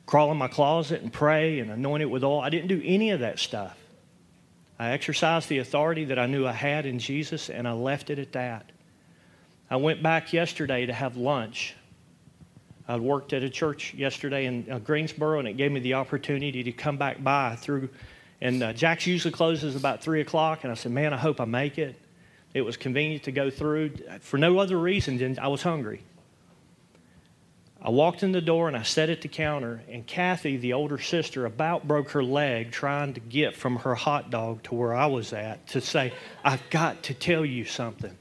crawl 0.09 0.31
in 0.31 0.37
my 0.37 0.47
closet 0.47 1.03
and 1.03 1.13
pray 1.13 1.59
and 1.59 1.69
anoint 1.69 2.01
it 2.01 2.07
with 2.07 2.23
oil. 2.23 2.41
I 2.41 2.49
didn't 2.49 2.67
do 2.67 2.81
any 2.83 3.11
of 3.11 3.19
that 3.19 3.37
stuff. 3.37 3.77
I 4.79 4.89
exercised 4.89 5.49
the 5.49 5.59
authority 5.59 6.05
that 6.05 6.17
I 6.17 6.25
knew 6.25 6.47
I 6.47 6.51
had 6.51 6.87
in 6.87 6.97
Jesus 6.97 7.47
and 7.47 7.67
I 7.67 7.73
left 7.73 8.09
it 8.09 8.17
at 8.17 8.31
that. 8.31 8.71
I 9.69 9.75
went 9.75 10.01
back 10.01 10.33
yesterday 10.33 10.87
to 10.87 10.93
have 10.93 11.15
lunch. 11.15 11.75
I 12.87 12.97
worked 12.97 13.33
at 13.33 13.43
a 13.43 13.51
church 13.51 13.93
yesterday 13.93 14.47
in 14.47 14.65
uh, 14.71 14.79
Greensboro 14.79 15.37
and 15.37 15.47
it 15.47 15.57
gave 15.57 15.71
me 15.71 15.79
the 15.79 15.93
opportunity 15.93 16.63
to 16.63 16.71
come 16.71 16.97
back 16.97 17.23
by 17.23 17.55
through. 17.55 17.89
And 18.41 18.63
uh, 18.63 18.73
Jack's 18.73 19.05
usually 19.05 19.31
closes 19.31 19.75
about 19.75 20.01
3 20.01 20.21
o'clock 20.21 20.63
and 20.63 20.71
I 20.71 20.73
said, 20.73 20.91
Man, 20.91 21.13
I 21.13 21.17
hope 21.17 21.39
I 21.39 21.45
make 21.45 21.77
it. 21.77 21.95
It 22.55 22.61
was 22.61 22.77
convenient 22.77 23.25
to 23.25 23.31
go 23.31 23.51
through 23.51 23.91
for 24.21 24.39
no 24.39 24.57
other 24.57 24.79
reason 24.79 25.19
than 25.19 25.37
I 25.37 25.49
was 25.49 25.61
hungry. 25.61 26.01
I 27.81 27.91
walked 27.91 28.23
in 28.23 28.33
the 28.33 28.41
door 28.41 28.67
and 28.67 28.75
I 28.75 28.83
sat 28.83 29.09
at 29.09 29.21
the 29.21 29.29
counter, 29.29 29.81
and 29.89 30.05
Kathy, 30.05 30.57
the 30.57 30.73
older 30.73 30.97
sister, 30.97 31.45
about 31.45 31.87
broke 31.87 32.11
her 32.11 32.23
leg 32.23 32.71
trying 32.71 33.13
to 33.13 33.21
get 33.21 33.55
from 33.55 33.77
her 33.77 33.95
hot 33.95 34.29
dog 34.29 34.63
to 34.63 34.75
where 34.75 34.93
I 34.93 35.05
was 35.05 35.31
at 35.31 35.65
to 35.67 35.79
say, 35.79 36.13
I've 36.43 36.69
got 36.69 37.03
to 37.03 37.13
tell 37.13 37.45
you 37.45 37.63
something. 37.63 38.17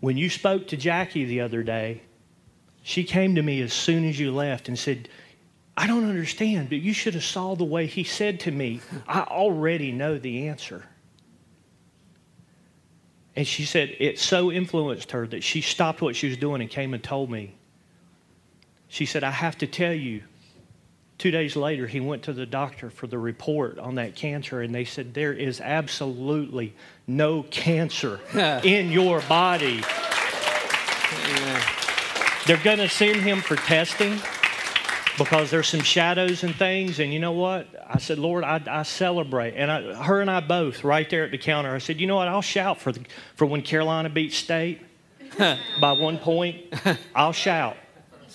When 0.00 0.18
you 0.18 0.28
spoke 0.28 0.68
to 0.68 0.76
Jackie 0.76 1.24
the 1.24 1.40
other 1.40 1.62
day, 1.62 2.02
she 2.82 3.02
came 3.02 3.34
to 3.36 3.42
me 3.42 3.62
as 3.62 3.72
soon 3.72 4.04
as 4.06 4.20
you 4.20 4.30
left 4.30 4.68
and 4.68 4.78
said, 4.78 5.08
I 5.74 5.86
don't 5.86 6.08
understand, 6.08 6.68
but 6.68 6.78
you 6.78 6.92
should 6.92 7.14
have 7.14 7.24
saw 7.24 7.54
the 7.54 7.64
way 7.64 7.86
he 7.86 8.04
said 8.04 8.40
to 8.40 8.50
me, 8.50 8.80
I 9.08 9.22
already 9.22 9.90
know 9.90 10.18
the 10.18 10.48
answer. 10.48 10.84
And 13.34 13.46
she 13.46 13.64
said 13.64 13.96
it 13.98 14.18
so 14.18 14.52
influenced 14.52 15.12
her 15.12 15.26
that 15.28 15.42
she 15.42 15.62
stopped 15.62 16.02
what 16.02 16.14
she 16.14 16.28
was 16.28 16.36
doing 16.36 16.60
and 16.60 16.70
came 16.70 16.92
and 16.94 17.02
told 17.02 17.30
me. 17.30 17.54
She 18.88 19.06
said, 19.06 19.24
I 19.24 19.30
have 19.30 19.58
to 19.58 19.66
tell 19.66 19.92
you. 19.92 20.22
Two 21.18 21.30
days 21.30 21.56
later, 21.56 21.86
he 21.86 21.98
went 21.98 22.24
to 22.24 22.34
the 22.34 22.44
doctor 22.44 22.90
for 22.90 23.06
the 23.06 23.18
report 23.18 23.78
on 23.78 23.94
that 23.94 24.14
cancer, 24.14 24.60
and 24.60 24.74
they 24.74 24.84
said, 24.84 25.14
There 25.14 25.32
is 25.32 25.62
absolutely 25.62 26.74
no 27.06 27.42
cancer 27.44 28.20
in 28.62 28.92
your 28.92 29.22
body. 29.22 29.82
They're 32.46 32.62
going 32.62 32.78
to 32.78 32.88
send 32.88 33.22
him 33.22 33.40
for 33.40 33.56
testing 33.56 34.20
because 35.18 35.50
there's 35.50 35.68
some 35.68 35.80
shadows 35.80 36.44
and 36.44 36.54
things. 36.54 37.00
And 37.00 37.12
you 37.12 37.18
know 37.18 37.32
what? 37.32 37.66
I 37.88 37.98
said, 37.98 38.18
Lord, 38.18 38.44
I, 38.44 38.62
I 38.66 38.82
celebrate. 38.82 39.54
And 39.54 39.70
I, 39.70 39.94
her 39.94 40.20
and 40.20 40.30
I 40.30 40.40
both, 40.40 40.84
right 40.84 41.08
there 41.08 41.24
at 41.24 41.30
the 41.30 41.38
counter, 41.38 41.74
I 41.74 41.78
said, 41.78 42.00
you 42.00 42.06
know 42.06 42.16
what? 42.16 42.28
I'll 42.28 42.42
shout 42.42 42.80
for, 42.80 42.92
the, 42.92 43.00
for 43.34 43.46
when 43.46 43.62
Carolina 43.62 44.10
beats 44.10 44.36
State 44.36 44.80
by 45.80 45.92
one 45.92 46.18
point. 46.18 46.72
I'll 47.14 47.32
shout. 47.32 47.76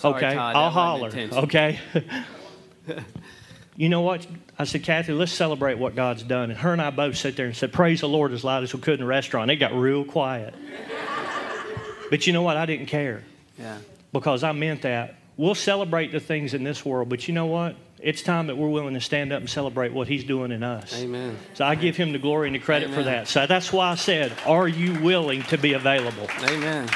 Sorry, 0.01 0.15
okay? 0.25 0.35
Todd, 0.35 0.55
I'll 0.55 0.69
holler. 0.71 1.11
Okay? 1.15 1.79
you 3.77 3.87
know 3.89 4.01
what? 4.01 4.25
I 4.57 4.63
said, 4.63 4.83
Kathy, 4.83 5.13
let's 5.13 5.31
celebrate 5.31 5.77
what 5.77 5.95
God's 5.95 6.23
done. 6.23 6.49
And 6.49 6.59
her 6.59 6.73
and 6.73 6.81
I 6.81 6.89
both 6.89 7.17
sat 7.17 7.35
there 7.35 7.45
and 7.45 7.55
said, 7.55 7.71
Praise 7.71 8.01
the 8.01 8.09
Lord 8.09 8.31
as 8.31 8.43
loud 8.43 8.63
as 8.63 8.73
we 8.73 8.79
could 8.81 8.95
in 8.95 8.99
the 9.01 9.05
restaurant. 9.05 9.51
It 9.51 9.57
got 9.57 9.73
real 9.73 10.03
quiet. 10.03 10.55
but 12.09 12.25
you 12.25 12.33
know 12.33 12.41
what? 12.41 12.57
I 12.57 12.65
didn't 12.65 12.87
care 12.87 13.23
Yeah. 13.59 13.77
because 14.11 14.43
I 14.43 14.51
meant 14.53 14.81
that. 14.81 15.15
We'll 15.37 15.55
celebrate 15.55 16.11
the 16.11 16.19
things 16.19 16.53
in 16.53 16.63
this 16.63 16.83
world, 16.83 17.09
but 17.09 17.27
you 17.27 17.33
know 17.33 17.45
what? 17.45 17.75
It's 17.99 18.23
time 18.23 18.47
that 18.47 18.57
we're 18.57 18.69
willing 18.69 18.95
to 18.95 19.01
stand 19.01 19.31
up 19.31 19.39
and 19.39 19.49
celebrate 19.49 19.93
what 19.93 20.07
He's 20.07 20.23
doing 20.23 20.51
in 20.51 20.63
us. 20.63 20.99
Amen. 20.99 21.37
So 21.53 21.63
I 21.65 21.75
give 21.75 21.95
Him 21.95 22.11
the 22.11 22.19
glory 22.19 22.47
and 22.47 22.55
the 22.55 22.59
credit 22.59 22.89
for 22.91 23.03
that. 23.03 23.27
So 23.27 23.45
that's 23.45 23.71
why 23.71 23.91
I 23.91 23.95
said, 23.95 24.33
Are 24.47 24.67
you 24.67 24.99
willing 25.01 25.43
to 25.43 25.57
be 25.59 25.73
available? 25.73 26.27
Amen. 26.43 26.89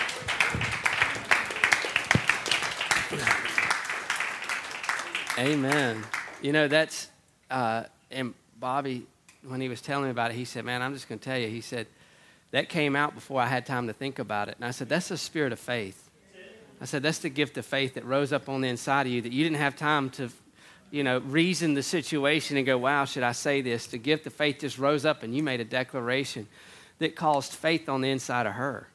Amen. 5.37 6.03
You 6.41 6.53
know, 6.53 6.67
that's, 6.67 7.09
uh, 7.51 7.83
and 8.09 8.33
Bobby, 8.59 9.05
when 9.45 9.61
he 9.61 9.69
was 9.69 9.81
telling 9.81 10.05
me 10.05 10.11
about 10.11 10.31
it, 10.31 10.35
he 10.35 10.45
said, 10.45 10.65
Man, 10.65 10.81
I'm 10.81 10.93
just 10.93 11.09
going 11.09 11.19
to 11.19 11.25
tell 11.25 11.37
you. 11.37 11.47
He 11.47 11.61
said, 11.61 11.87
That 12.51 12.69
came 12.69 12.95
out 12.95 13.15
before 13.15 13.41
I 13.41 13.47
had 13.47 13.65
time 13.65 13.87
to 13.87 13.93
think 13.93 14.19
about 14.19 14.49
it. 14.49 14.55
And 14.55 14.65
I 14.65 14.71
said, 14.71 14.89
That's 14.89 15.09
the 15.09 15.17
spirit 15.17 15.51
of 15.51 15.59
faith. 15.59 16.09
I 16.81 16.85
said, 16.85 17.03
That's 17.03 17.19
the 17.19 17.29
gift 17.29 17.57
of 17.57 17.65
faith 17.65 17.95
that 17.95 18.05
rose 18.05 18.31
up 18.31 18.49
on 18.49 18.61
the 18.61 18.67
inside 18.67 19.07
of 19.07 19.11
you 19.13 19.21
that 19.21 19.31
you 19.31 19.43
didn't 19.43 19.57
have 19.57 19.75
time 19.75 20.09
to, 20.11 20.29
you 20.91 21.03
know, 21.03 21.19
reason 21.19 21.73
the 21.73 21.83
situation 21.83 22.57
and 22.57 22.65
go, 22.65 22.77
Wow, 22.77 23.05
should 23.05 23.23
I 23.23 23.33
say 23.33 23.61
this? 23.61 23.87
The 23.87 23.97
gift 23.97 24.25
of 24.27 24.33
faith 24.33 24.59
just 24.59 24.77
rose 24.77 25.05
up 25.05 25.23
and 25.23 25.35
you 25.35 25.43
made 25.43 25.59
a 25.59 25.65
declaration 25.65 26.47
that 26.99 27.15
caused 27.15 27.53
faith 27.53 27.89
on 27.89 28.01
the 28.01 28.09
inside 28.09 28.45
of 28.45 28.53
her 28.53 28.87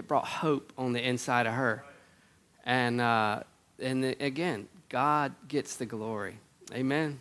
it 0.00 0.08
brought 0.08 0.26
hope 0.26 0.72
on 0.78 0.94
the 0.94 1.06
inside 1.06 1.46
of 1.46 1.52
her. 1.52 1.84
And, 2.64 3.02
uh, 3.02 3.42
and 3.78 4.02
again, 4.18 4.66
God 4.90 5.34
gets 5.46 5.76
the 5.76 5.86
glory. 5.86 6.36
Amen. 6.74 7.20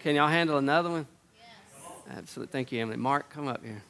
Can 0.00 0.16
y'all 0.16 0.26
handle 0.26 0.56
another 0.56 0.88
one? 0.88 1.06
Yes. 1.36 2.16
Absolutely. 2.16 2.50
Thank 2.50 2.72
you, 2.72 2.80
Emily. 2.80 2.96
Mark, 2.96 3.28
come 3.30 3.46
up 3.46 3.62
here. 3.62 3.82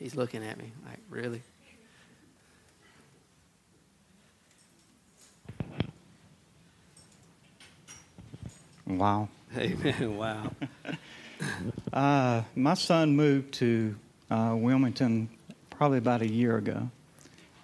He's 0.00 0.16
looking 0.16 0.44
at 0.44 0.58
me 0.58 0.72
like, 0.84 0.98
really? 1.08 1.42
Wow. 8.84 9.28
Amen. 9.56 10.16
Wow. 10.16 10.50
Uh, 11.92 12.42
my 12.54 12.74
son 12.74 13.16
moved 13.16 13.52
to 13.54 13.96
uh, 14.30 14.54
Wilmington 14.56 15.28
probably 15.70 15.98
about 15.98 16.22
a 16.22 16.28
year 16.28 16.56
ago, 16.56 16.88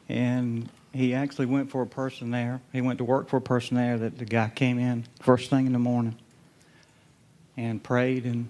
and 0.08 0.68
he 0.98 1.14
actually 1.14 1.46
went 1.46 1.70
for 1.70 1.80
a 1.82 1.86
person 1.86 2.32
there. 2.32 2.60
He 2.72 2.80
went 2.80 2.98
to 2.98 3.04
work 3.04 3.28
for 3.28 3.36
a 3.36 3.40
person 3.40 3.76
there 3.76 3.96
that 3.98 4.18
the 4.18 4.24
guy 4.24 4.48
came 4.48 4.80
in 4.80 5.04
first 5.20 5.48
thing 5.48 5.66
in 5.66 5.72
the 5.72 5.78
morning 5.78 6.16
and 7.56 7.80
prayed 7.80 8.24
and 8.24 8.48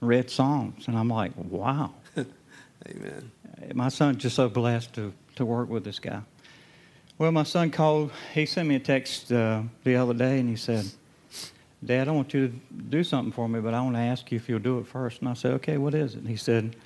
read 0.00 0.30
songs, 0.30 0.86
and 0.86 0.96
I'm 0.96 1.08
like, 1.08 1.32
wow. 1.36 1.92
Amen. 2.16 3.32
My 3.74 3.88
son's 3.88 4.18
just 4.18 4.36
so 4.36 4.48
blessed 4.48 4.94
to, 4.94 5.12
to 5.34 5.44
work 5.44 5.68
with 5.68 5.82
this 5.82 5.98
guy. 5.98 6.20
Well, 7.18 7.32
my 7.32 7.42
son 7.42 7.70
called. 7.72 8.12
He 8.32 8.46
sent 8.46 8.68
me 8.68 8.76
a 8.76 8.80
text 8.80 9.30
uh, 9.32 9.62
the 9.82 9.96
other 9.96 10.14
day, 10.14 10.38
and 10.38 10.48
he 10.48 10.56
said, 10.56 10.86
Dad, 11.84 12.06
I 12.06 12.12
want 12.12 12.32
you 12.32 12.48
to 12.48 12.54
do 12.88 13.02
something 13.02 13.32
for 13.32 13.48
me, 13.48 13.60
but 13.60 13.74
I 13.74 13.82
want 13.82 13.96
to 13.96 14.00
ask 14.00 14.30
you 14.30 14.36
if 14.36 14.48
you'll 14.48 14.60
do 14.60 14.78
it 14.78 14.86
first. 14.86 15.20
And 15.20 15.28
I 15.28 15.34
said, 15.34 15.54
Okay, 15.54 15.76
what 15.76 15.94
is 15.94 16.14
it? 16.14 16.20
And 16.20 16.28
he 16.28 16.36
said, 16.36 16.76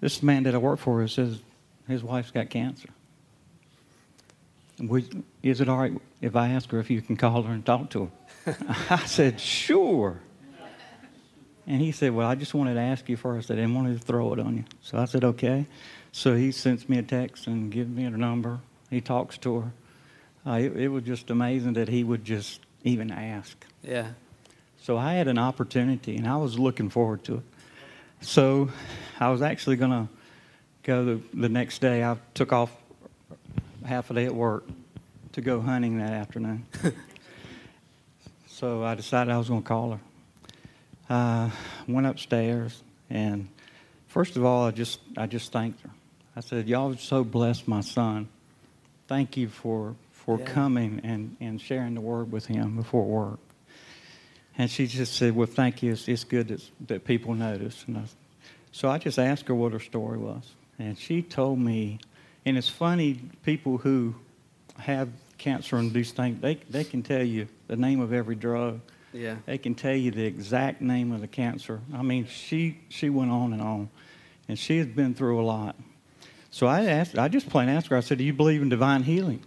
This 0.00 0.22
man 0.22 0.42
that 0.42 0.54
I 0.54 0.58
work 0.58 0.80
for 0.80 1.06
says 1.06 1.38
his 1.86 2.02
wife's 2.02 2.30
got 2.32 2.50
cancer. 2.50 2.90
Would, 4.80 5.22
is 5.42 5.60
it 5.60 5.68
all 5.68 5.78
right 5.78 5.92
if 6.20 6.36
I 6.36 6.48
ask 6.48 6.70
her 6.70 6.80
if 6.80 6.90
you 6.90 7.02
can 7.02 7.16
call 7.16 7.42
her 7.42 7.52
and 7.52 7.64
talk 7.64 7.90
to 7.90 8.10
her? 8.46 8.56
I 8.90 9.04
said, 9.04 9.40
Sure. 9.40 10.20
And 11.66 11.80
he 11.80 11.92
said, 11.92 12.12
Well, 12.12 12.26
I 12.26 12.34
just 12.34 12.54
wanted 12.54 12.74
to 12.74 12.80
ask 12.80 13.08
you 13.08 13.16
first. 13.16 13.50
I 13.50 13.54
didn't 13.54 13.74
want 13.74 13.92
to 13.92 14.04
throw 14.04 14.32
it 14.32 14.40
on 14.40 14.58
you. 14.58 14.64
So 14.82 14.98
I 14.98 15.04
said, 15.04 15.24
Okay. 15.24 15.66
So 16.12 16.34
he 16.34 16.50
sends 16.50 16.88
me 16.88 16.98
a 16.98 17.02
text 17.02 17.46
and 17.46 17.70
gives 17.70 17.90
me 17.90 18.04
her 18.04 18.16
number. 18.16 18.60
He 18.88 19.00
talks 19.00 19.38
to 19.38 19.60
her. 19.60 19.72
Uh, 20.46 20.54
it, 20.54 20.76
it 20.76 20.88
was 20.88 21.04
just 21.04 21.30
amazing 21.30 21.74
that 21.74 21.88
he 21.88 22.02
would 22.02 22.24
just 22.24 22.60
even 22.82 23.10
ask. 23.10 23.64
Yeah. 23.82 24.08
So 24.80 24.96
I 24.96 25.14
had 25.14 25.28
an 25.28 25.38
opportunity, 25.38 26.16
and 26.16 26.26
I 26.26 26.36
was 26.36 26.58
looking 26.58 26.88
forward 26.88 27.22
to 27.24 27.34
it. 27.36 27.42
So 28.22 28.70
I 29.18 29.28
was 29.30 29.42
actually 29.42 29.76
going 29.76 29.90
to 29.90 30.08
go 30.82 31.04
the, 31.04 31.20
the 31.34 31.48
next 31.48 31.80
day. 31.80 32.02
I 32.02 32.16
took 32.34 32.52
off 32.52 32.74
half 33.84 34.10
a 34.10 34.14
day 34.14 34.26
at 34.26 34.34
work 34.34 34.64
to 35.32 35.40
go 35.40 35.60
hunting 35.60 35.98
that 35.98 36.12
afternoon. 36.12 36.66
so 38.46 38.82
I 38.84 38.94
decided 38.94 39.32
I 39.32 39.38
was 39.38 39.48
going 39.48 39.62
to 39.62 39.68
call 39.68 39.92
her. 39.92 40.00
Uh, 41.08 41.50
went 41.88 42.06
upstairs, 42.06 42.82
and 43.08 43.48
first 44.06 44.36
of 44.36 44.44
all, 44.44 44.66
I 44.66 44.70
just 44.70 45.00
I 45.16 45.26
just 45.26 45.50
thanked 45.50 45.80
her. 45.80 45.90
I 46.36 46.40
said, 46.40 46.68
"Y'all 46.68 46.94
so 46.96 47.24
blessed 47.24 47.66
my 47.66 47.80
son. 47.80 48.28
Thank 49.08 49.36
you 49.36 49.48
for 49.48 49.96
for 50.12 50.38
Yeah. 50.38 50.44
coming 50.44 51.00
and, 51.02 51.36
and 51.40 51.60
sharing 51.60 51.94
the 51.94 52.00
word 52.00 52.30
with 52.30 52.46
him 52.46 52.76
before 52.76 53.04
work." 53.04 53.40
And 54.56 54.70
she 54.70 54.86
just 54.86 55.14
said, 55.14 55.34
"Well, 55.34 55.48
thank 55.48 55.82
you. 55.82 55.92
It's, 55.92 56.06
it's 56.06 56.22
good 56.22 56.48
that, 56.48 56.70
that 56.86 57.04
people 57.04 57.34
notice." 57.34 57.84
And 57.88 57.98
I, 57.98 58.02
so 58.70 58.88
I 58.88 58.98
just 58.98 59.18
asked 59.18 59.48
her 59.48 59.54
what 59.54 59.72
her 59.72 59.80
story 59.80 60.18
was, 60.18 60.52
and 60.78 60.96
she 60.96 61.22
told 61.22 61.58
me. 61.58 61.98
And 62.46 62.56
it's 62.56 62.68
funny, 62.68 63.20
people 63.44 63.78
who 63.78 64.14
have 64.78 65.08
cancer 65.38 65.76
and 65.76 65.92
these 65.92 66.12
things, 66.12 66.40
they 66.40 66.56
they 66.70 66.84
can 66.84 67.02
tell 67.02 67.22
you 67.22 67.48
the 67.66 67.76
name 67.76 68.00
of 68.00 68.12
every 68.12 68.34
drug. 68.34 68.80
Yeah. 69.12 69.36
They 69.46 69.58
can 69.58 69.74
tell 69.74 69.94
you 69.94 70.10
the 70.10 70.24
exact 70.24 70.80
name 70.80 71.12
of 71.12 71.20
the 71.20 71.28
cancer. 71.28 71.80
I 71.92 72.02
mean, 72.02 72.26
she 72.26 72.80
she 72.88 73.10
went 73.10 73.30
on 73.30 73.52
and 73.52 73.62
on, 73.62 73.90
and 74.48 74.58
she 74.58 74.78
has 74.78 74.86
been 74.86 75.14
through 75.14 75.40
a 75.40 75.44
lot. 75.44 75.76
So 76.50 76.66
I 76.66 76.86
asked, 76.86 77.18
I 77.18 77.28
just 77.28 77.48
plain 77.48 77.68
asked 77.68 77.88
her. 77.88 77.96
I 77.96 78.00
said, 78.00 78.18
"Do 78.18 78.24
you 78.24 78.32
believe 78.32 78.62
in 78.62 78.68
divine 78.68 79.02
healing?" 79.02 79.42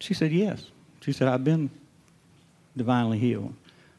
She 0.00 0.14
said, 0.14 0.32
"Yes." 0.32 0.66
She 1.00 1.12
said, 1.12 1.28
"I've 1.28 1.44
been 1.44 1.70
divinely 2.76 3.18
healed." 3.18 3.54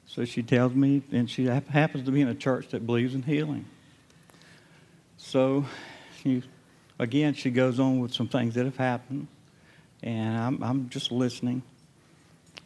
So 0.08 0.24
she 0.26 0.44
tells 0.44 0.74
me, 0.74 1.02
and 1.12 1.30
she 1.30 1.46
happens 1.46 2.06
to 2.06 2.12
be 2.12 2.22
in 2.22 2.28
a 2.28 2.36
church 2.36 2.70
that 2.70 2.86
believes 2.86 3.16
in 3.16 3.24
healing. 3.24 3.66
So, 5.18 5.66
she, 6.22 6.44
again, 7.00 7.34
she 7.34 7.52
goes 7.52 7.80
on 7.80 8.00
with 8.00 8.14
some 8.14 8.28
things 8.28 8.56
that 8.56 8.66
have 8.66 8.78
happened, 8.78 9.28
and 10.04 10.38
I'm 10.38 10.64
I'm 10.64 10.90
just 10.90 11.12
listening. 11.12 11.64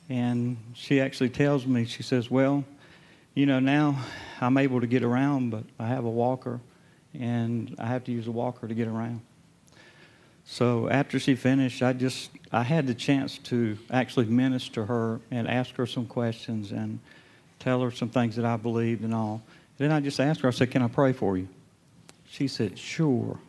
And 0.10 0.58
she 0.74 1.00
actually 1.00 1.30
tells 1.30 1.68
me, 1.68 1.86
she 1.86 2.02
says, 2.02 2.32
Well, 2.32 2.64
you 3.36 3.46
know, 3.46 3.60
now 3.60 4.04
I'm 4.42 4.58
able 4.58 4.82
to 4.82 4.88
get 4.88 5.04
around, 5.04 5.52
but 5.52 5.64
I 5.80 5.88
have 5.88 6.06
a 6.06 6.10
walker, 6.10 6.60
and 7.14 7.76
I 7.78 7.88
have 7.88 8.04
to 8.06 8.12
use 8.12 8.28
a 8.28 8.32
walker 8.32 8.68
to 8.68 8.74
get 8.74 8.88
around. 8.88 9.22
So 10.46 10.90
after 10.90 11.20
she 11.20 11.36
finished, 11.36 11.84
I 11.84 11.94
just 11.94 12.32
I 12.52 12.64
had 12.64 12.88
the 12.88 12.96
chance 12.96 13.38
to 13.38 13.78
actually 13.92 14.26
minister 14.26 14.82
to 14.82 14.86
her 14.86 15.22
and 15.30 15.48
ask 15.48 15.76
her 15.76 15.86
some 15.86 16.08
questions 16.08 16.72
and 16.72 17.00
tell 17.60 17.82
her 17.82 17.92
some 17.92 18.10
things 18.10 18.36
that 18.38 18.46
I 18.46 18.58
believed 18.58 19.04
and 19.04 19.14
all. 19.14 19.44
And 19.78 19.90
Then 19.90 19.92
I 19.92 20.00
just 20.00 20.20
asked 20.20 20.42
her, 20.42 20.48
I 20.48 20.52
said, 20.52 20.72
Can 20.72 20.82
I 20.82 20.88
pray 20.88 21.14
for 21.14 21.38
you? 21.38 21.48
She 22.28 22.48
said, 22.48 22.80
Sure. 22.80 23.40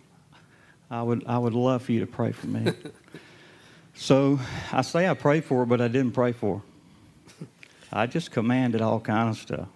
I 0.90 1.02
would 1.02 1.24
I 1.26 1.38
would 1.38 1.54
love 1.54 1.82
for 1.82 1.92
you 1.92 2.00
to 2.00 2.06
pray 2.06 2.32
for 2.32 2.46
me. 2.46 2.72
So 4.00 4.40
I 4.72 4.80
say 4.80 5.06
I 5.06 5.12
prayed 5.12 5.44
for 5.44 5.58
her, 5.58 5.66
but 5.66 5.82
I 5.82 5.88
didn't 5.88 6.12
pray 6.12 6.32
for 6.32 6.62
her. 7.38 7.46
I 7.92 8.06
just 8.06 8.30
commanded 8.30 8.80
all 8.80 8.98
kind 8.98 9.28
of 9.28 9.36
stuff. 9.36 9.68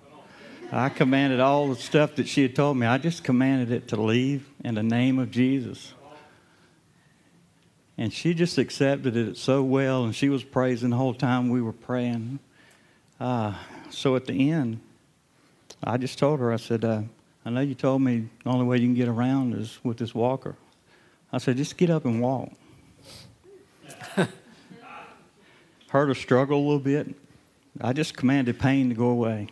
I 0.72 0.88
commanded 0.88 1.40
all 1.40 1.68
the 1.68 1.76
stuff 1.76 2.14
that 2.16 2.26
she 2.26 2.40
had 2.40 2.56
told 2.56 2.78
me. 2.78 2.86
I 2.86 2.96
just 2.96 3.22
commanded 3.22 3.70
it 3.70 3.88
to 3.88 4.00
leave 4.00 4.48
in 4.64 4.76
the 4.76 4.82
name 4.82 5.18
of 5.18 5.30
Jesus. 5.30 5.92
And 7.98 8.12
she 8.12 8.32
just 8.32 8.56
accepted 8.56 9.14
it 9.14 9.36
so 9.36 9.62
well, 9.62 10.04
and 10.04 10.16
she 10.16 10.30
was 10.30 10.42
praising 10.42 10.88
the 10.88 10.96
whole 10.96 11.14
time 11.14 11.50
we 11.50 11.60
were 11.60 11.74
praying. 11.74 12.38
Uh, 13.20 13.52
so 13.90 14.16
at 14.16 14.24
the 14.24 14.50
end, 14.50 14.80
I 15.82 15.98
just 15.98 16.18
told 16.18 16.40
her, 16.40 16.50
I 16.50 16.56
said, 16.56 16.82
uh, 16.82 17.02
I 17.44 17.50
know 17.50 17.60
you 17.60 17.74
told 17.74 18.00
me 18.00 18.30
the 18.42 18.50
only 18.50 18.64
way 18.64 18.78
you 18.78 18.86
can 18.86 18.94
get 18.94 19.08
around 19.08 19.54
is 19.54 19.78
with 19.84 19.98
this 19.98 20.14
walker. 20.14 20.56
I 21.34 21.38
said, 21.38 21.56
just 21.56 21.76
get 21.76 21.90
up 21.90 22.04
and 22.04 22.20
walk. 22.20 22.52
Heard 25.90 26.08
her 26.08 26.14
struggle 26.14 26.58
a 26.58 26.64
little 26.64 26.78
bit. 26.78 27.12
I 27.80 27.92
just 27.92 28.16
commanded 28.16 28.58
pain 28.58 28.88
to 28.88 28.94
go 28.94 29.08
away. 29.08 29.48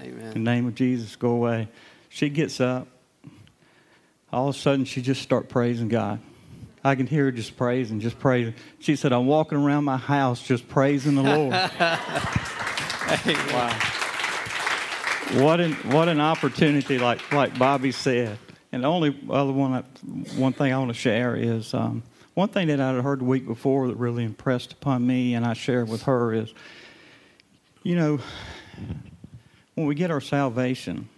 Amen. 0.00 0.20
In 0.20 0.32
the 0.32 0.38
name 0.38 0.66
of 0.66 0.74
Jesus, 0.74 1.16
go 1.16 1.30
away. 1.30 1.68
She 2.08 2.30
gets 2.30 2.60
up. 2.60 2.88
All 4.32 4.48
of 4.48 4.54
a 4.54 4.58
sudden, 4.58 4.86
she 4.86 5.02
just 5.02 5.20
start 5.20 5.50
praising 5.50 5.88
God. 5.88 6.20
I 6.82 6.94
can 6.94 7.06
hear 7.06 7.24
her 7.24 7.32
just 7.32 7.58
praising, 7.58 8.00
just 8.00 8.18
praising. 8.18 8.54
She 8.78 8.96
said, 8.96 9.12
I'm 9.12 9.26
walking 9.26 9.58
around 9.58 9.84
my 9.84 9.98
house 9.98 10.42
just 10.42 10.66
praising 10.68 11.14
the 11.14 11.22
Lord. 11.22 11.52
wow. 13.52 13.78
What 15.42 15.60
an, 15.60 15.72
what 15.90 16.08
an 16.08 16.20
opportunity, 16.20 16.98
like, 16.98 17.32
like 17.32 17.58
Bobby 17.58 17.92
said. 17.92 18.38
And 18.72 18.84
the 18.84 18.88
only 18.88 19.18
other 19.30 19.52
one, 19.52 19.84
one 20.36 20.52
thing 20.52 20.72
I 20.72 20.78
want 20.78 20.90
to 20.90 20.94
share 20.94 21.34
is 21.34 21.72
um, 21.72 22.02
one 22.34 22.48
thing 22.48 22.68
that 22.68 22.80
I 22.80 22.92
had 22.92 23.02
heard 23.02 23.20
the 23.20 23.24
week 23.24 23.46
before 23.46 23.88
that 23.88 23.96
really 23.96 24.24
impressed 24.24 24.72
upon 24.72 25.06
me, 25.06 25.34
and 25.34 25.46
I 25.46 25.54
shared 25.54 25.88
with 25.88 26.02
her 26.02 26.34
is, 26.34 26.52
you 27.82 27.96
know, 27.96 28.20
when 29.74 29.86
we 29.86 29.94
get 29.94 30.10
our 30.10 30.20
salvation, 30.20 31.08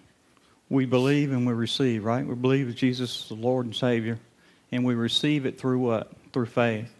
we 0.68 0.86
believe 0.86 1.32
and 1.32 1.46
we 1.46 1.52
receive, 1.52 2.04
right? 2.04 2.24
We 2.24 2.36
believe 2.36 2.68
that 2.68 2.76
Jesus 2.76 3.22
is 3.22 3.28
the 3.28 3.34
Lord 3.34 3.66
and 3.66 3.74
Savior, 3.74 4.18
and 4.70 4.84
we 4.84 4.94
receive 4.94 5.44
it 5.44 5.58
through 5.58 5.80
what? 5.80 6.12
Through 6.32 6.46
faith. 6.46 6.90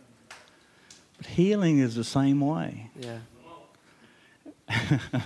But 1.17 1.27
healing 1.27 1.79
is 1.79 1.95
the 1.95 2.05
same 2.05 2.41
way. 2.41 2.91
Yeah. 2.99 3.19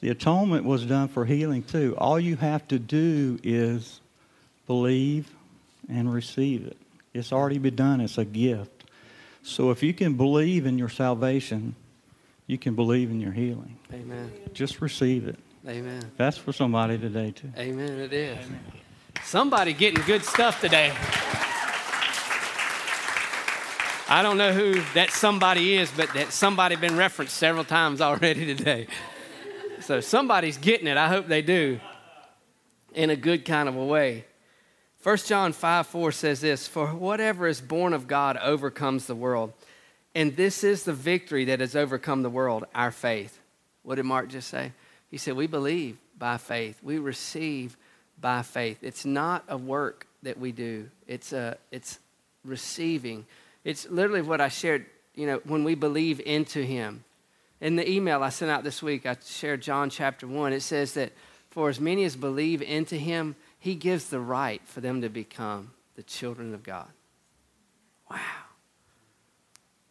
the 0.00 0.08
atonement 0.08 0.64
was 0.64 0.84
done 0.84 1.08
for 1.08 1.24
healing 1.24 1.62
too. 1.62 1.94
All 1.98 2.18
you 2.18 2.36
have 2.36 2.66
to 2.68 2.78
do 2.78 3.38
is 3.42 4.00
believe 4.66 5.30
and 5.88 6.12
receive 6.12 6.66
it. 6.66 6.76
It's 7.14 7.32
already 7.32 7.58
been 7.58 7.76
done, 7.76 8.00
it's 8.00 8.18
a 8.18 8.24
gift. 8.24 8.84
So 9.42 9.70
if 9.70 9.82
you 9.82 9.94
can 9.94 10.14
believe 10.14 10.66
in 10.66 10.76
your 10.78 10.88
salvation, 10.88 11.76
you 12.46 12.58
can 12.58 12.74
believe 12.74 13.10
in 13.10 13.20
your 13.20 13.32
healing. 13.32 13.78
Amen. 13.92 14.30
Just 14.52 14.80
receive 14.80 15.28
it. 15.28 15.38
Amen. 15.66 16.02
That's 16.16 16.36
for 16.36 16.52
somebody 16.52 16.98
today, 16.98 17.32
too. 17.32 17.52
Amen. 17.56 17.98
It 17.98 18.12
is. 18.12 18.38
Somebody 19.24 19.72
getting 19.72 20.04
good 20.04 20.22
stuff 20.22 20.60
today. 20.60 20.92
I 24.08 24.22
don't 24.22 24.38
know 24.38 24.52
who 24.52 24.80
that 24.94 25.10
somebody 25.10 25.76
is, 25.76 25.90
but 25.90 26.12
that 26.14 26.32
somebody 26.32 26.76
been 26.76 26.96
referenced 26.96 27.36
several 27.36 27.64
times 27.64 28.00
already 28.00 28.46
today. 28.54 28.86
So 29.80 30.00
somebody's 30.00 30.58
getting 30.58 30.86
it. 30.86 30.96
I 30.96 31.08
hope 31.08 31.26
they 31.26 31.42
do 31.42 31.80
in 32.94 33.10
a 33.10 33.16
good 33.16 33.44
kind 33.44 33.68
of 33.68 33.76
a 33.76 33.84
way. 33.84 34.24
1 35.06 35.18
John 35.18 35.52
5 35.52 35.86
4 35.86 36.10
says 36.10 36.40
this 36.40 36.66
For 36.66 36.88
whatever 36.88 37.46
is 37.46 37.60
born 37.60 37.92
of 37.92 38.08
God 38.08 38.36
overcomes 38.38 39.06
the 39.06 39.14
world. 39.14 39.52
And 40.16 40.34
this 40.34 40.64
is 40.64 40.82
the 40.82 40.92
victory 40.92 41.44
that 41.44 41.60
has 41.60 41.76
overcome 41.76 42.24
the 42.24 42.28
world, 42.28 42.64
our 42.74 42.90
faith. 42.90 43.38
What 43.84 43.94
did 43.94 44.04
Mark 44.04 44.30
just 44.30 44.48
say? 44.48 44.72
He 45.08 45.16
said, 45.16 45.36
We 45.36 45.46
believe 45.46 45.96
by 46.18 46.38
faith, 46.38 46.80
we 46.82 46.98
receive 46.98 47.76
by 48.20 48.42
faith. 48.42 48.78
It's 48.82 49.04
not 49.04 49.44
a 49.46 49.56
work 49.56 50.08
that 50.24 50.40
we 50.40 50.50
do, 50.50 50.90
it's, 51.06 51.32
a, 51.32 51.56
it's 51.70 52.00
receiving. 52.44 53.26
It's 53.62 53.88
literally 53.88 54.22
what 54.22 54.40
I 54.40 54.48
shared, 54.48 54.86
you 55.14 55.28
know, 55.28 55.40
when 55.44 55.62
we 55.62 55.76
believe 55.76 56.20
into 56.26 56.64
Him. 56.64 57.04
In 57.60 57.76
the 57.76 57.88
email 57.88 58.24
I 58.24 58.30
sent 58.30 58.50
out 58.50 58.64
this 58.64 58.82
week, 58.82 59.06
I 59.06 59.16
shared 59.24 59.62
John 59.62 59.88
chapter 59.88 60.26
1. 60.26 60.52
It 60.52 60.62
says 60.62 60.94
that 60.94 61.12
for 61.50 61.68
as 61.68 61.78
many 61.78 62.02
as 62.02 62.16
believe 62.16 62.60
into 62.60 62.96
Him, 62.96 63.36
He 63.66 63.74
gives 63.74 64.10
the 64.10 64.20
right 64.20 64.62
for 64.64 64.80
them 64.80 65.00
to 65.02 65.08
become 65.08 65.72
the 65.96 66.04
children 66.04 66.54
of 66.54 66.62
God. 66.62 66.86
Wow. 68.08 68.20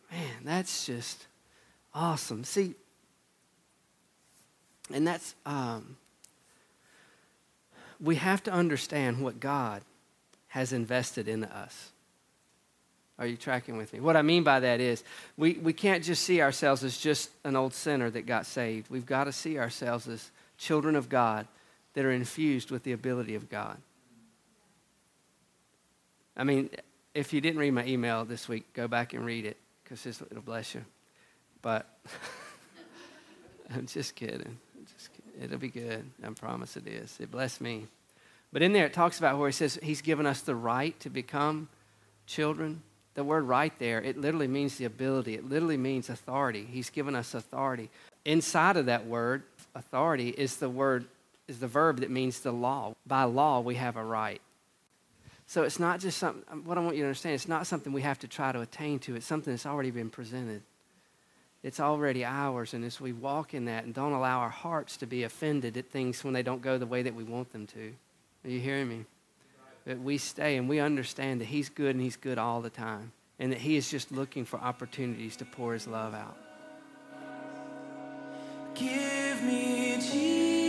Man, 0.10 0.46
that's 0.46 0.86
just 0.86 1.28
awesome. 1.94 2.46
See, 2.46 2.76
and 4.94 5.06
that's, 5.06 5.36
um, 5.46 5.98
we 8.00 8.16
have 8.16 8.42
to 8.44 8.52
understand 8.54 9.22
what 9.22 9.42
God 9.42 9.82
has 10.48 10.72
invested 10.72 11.28
in 11.28 11.44
us. 11.44 11.92
Are 13.20 13.28
you 13.28 13.36
tracking 13.36 13.76
with 13.76 13.92
me? 13.92 14.00
What 14.00 14.16
I 14.16 14.22
mean 14.22 14.46
by 14.46 14.62
that 14.62 14.80
is 14.80 15.04
we, 15.36 15.56
we 15.56 15.74
can't 15.74 16.02
just 16.02 16.24
see 16.24 16.42
ourselves 16.42 16.82
as 16.86 16.98
just 16.98 17.30
an 17.44 17.58
old 17.58 17.74
sinner 17.74 18.10
that 18.10 18.26
got 18.26 18.46
saved. 18.46 18.90
We've 18.90 19.06
got 19.06 19.26
to 19.26 19.34
see 19.34 19.60
ourselves 19.60 20.08
as 20.08 20.32
children 20.58 20.96
of 20.96 21.10
God 21.10 21.46
that 21.96 22.06
are 22.06 22.12
infused 22.12 22.72
with 22.72 22.84
the 22.84 22.92
ability 22.92 23.36
of 23.36 23.50
God. 23.50 23.78
I 26.38 26.44
mean, 26.44 26.70
if 27.14 27.34
you 27.34 27.42
didn't 27.42 27.60
read 27.60 27.72
my 27.72 27.86
email 27.86 28.26
this 28.26 28.48
week, 28.48 28.72
go 28.74 28.88
back 28.88 29.14
and 29.14 29.26
read 29.26 29.46
it 29.46 29.58
because 29.84 30.06
it'll 30.06 30.42
bless 30.42 30.76
you. 30.76 30.86
But 31.62 31.88
I'm 33.76 33.88
just 33.88 34.16
kidding. 34.16 34.58
just 34.96 35.10
kidding. 35.14 35.44
It'll 35.44 35.58
be 35.58 35.70
good. 35.70 36.06
I 36.24 36.30
promise 36.30 36.78
it 36.78 36.88
is. 36.88 37.18
It 37.20 37.32
blessed 37.32 37.62
me. 37.62 37.88
But 38.54 38.62
in 38.62 38.74
there, 38.74 38.86
it 38.86 38.94
talks 38.94 39.18
about 39.18 39.40
where 39.40 39.50
he 39.50 39.54
says 39.54 39.80
he's 39.82 40.02
given 40.02 40.26
us 40.26 40.42
the 40.42 40.56
right 40.56 40.98
to 41.00 41.10
become 41.10 41.68
children 42.28 42.82
the 43.16 43.24
word 43.24 43.46
right 43.46 43.72
there, 43.80 44.02
it 44.02 44.18
literally 44.18 44.48
means 44.48 44.76
the 44.76 44.86
ability. 44.86 45.36
It 45.36 45.50
literally 45.50 45.78
means 45.78 46.10
authority. 46.10 46.68
He's 46.70 46.90
given 46.90 47.16
us 47.16 47.34
authority. 47.34 47.90
Inside 48.26 48.78
of 48.78 48.86
that 48.88 49.06
word, 49.08 49.44
authority, 49.74 50.30
is 50.30 50.58
the 50.58 50.70
word, 50.70 51.06
is 51.48 51.60
the 51.60 51.68
verb 51.68 52.00
that 52.00 52.10
means 52.10 52.40
the 52.40 52.52
law. 52.52 52.96
By 53.06 53.24
law, 53.24 53.60
we 53.60 53.76
have 53.76 53.98
a 53.98 54.04
right. 54.04 54.42
So 55.48 55.64
it's 55.64 55.80
not 55.80 56.00
just 56.00 56.18
something, 56.18 56.66
what 56.66 56.78
I 56.78 56.82
want 56.82 56.96
you 56.96 57.04
to 57.04 57.08
understand, 57.08 57.36
it's 57.36 57.48
not 57.48 57.68
something 57.68 57.94
we 57.94 58.02
have 58.02 58.20
to 58.20 58.28
try 58.28 58.52
to 58.52 58.62
attain 58.62 59.00
to. 59.00 59.16
It's 59.16 59.26
something 59.26 59.54
that's 59.54 59.66
already 59.66 59.92
been 59.92 60.10
presented. 60.10 60.64
It's 61.62 61.80
already 61.80 62.26
ours. 62.26 62.74
And 62.74 62.84
as 62.84 63.00
we 63.00 63.14
walk 63.14 63.54
in 63.54 63.66
that 63.66 63.84
and 63.86 63.94
don't 63.94 64.14
allow 64.14 64.40
our 64.40 64.50
hearts 64.50 64.98
to 64.98 65.06
be 65.06 65.24
offended 65.24 65.78
at 65.78 65.90
things 65.90 66.24
when 66.24 66.34
they 66.34 66.44
don't 66.44 66.62
go 66.62 66.78
the 66.78 66.88
way 66.88 67.04
that 67.04 67.14
we 67.14 67.24
want 67.24 67.52
them 67.52 67.68
to. 67.68 67.94
Are 68.44 68.50
you 68.50 68.60
hearing 68.60 68.88
me? 68.88 69.06
that 69.86 70.02
we 70.02 70.18
stay 70.18 70.58
and 70.58 70.68
we 70.68 70.80
understand 70.80 71.40
that 71.42 71.46
He's 71.46 71.70
good 71.70 71.96
and 71.96 72.02
He's 72.02 72.18
good 72.18 72.38
all 72.38 72.62
the 72.62 72.70
time, 72.70 73.12
and 73.40 73.52
that 73.52 73.60
He 73.60 73.78
is 73.78 73.90
just 73.90 74.12
looking 74.12 74.46
for 74.46 74.60
opportunities 74.60 75.36
to 75.38 75.46
pour 75.46 75.74
His 75.74 75.88
love 75.88 76.14
out. 76.14 76.38
Give 78.74 79.42
me 79.44 79.96
Jesus. 80.02 80.65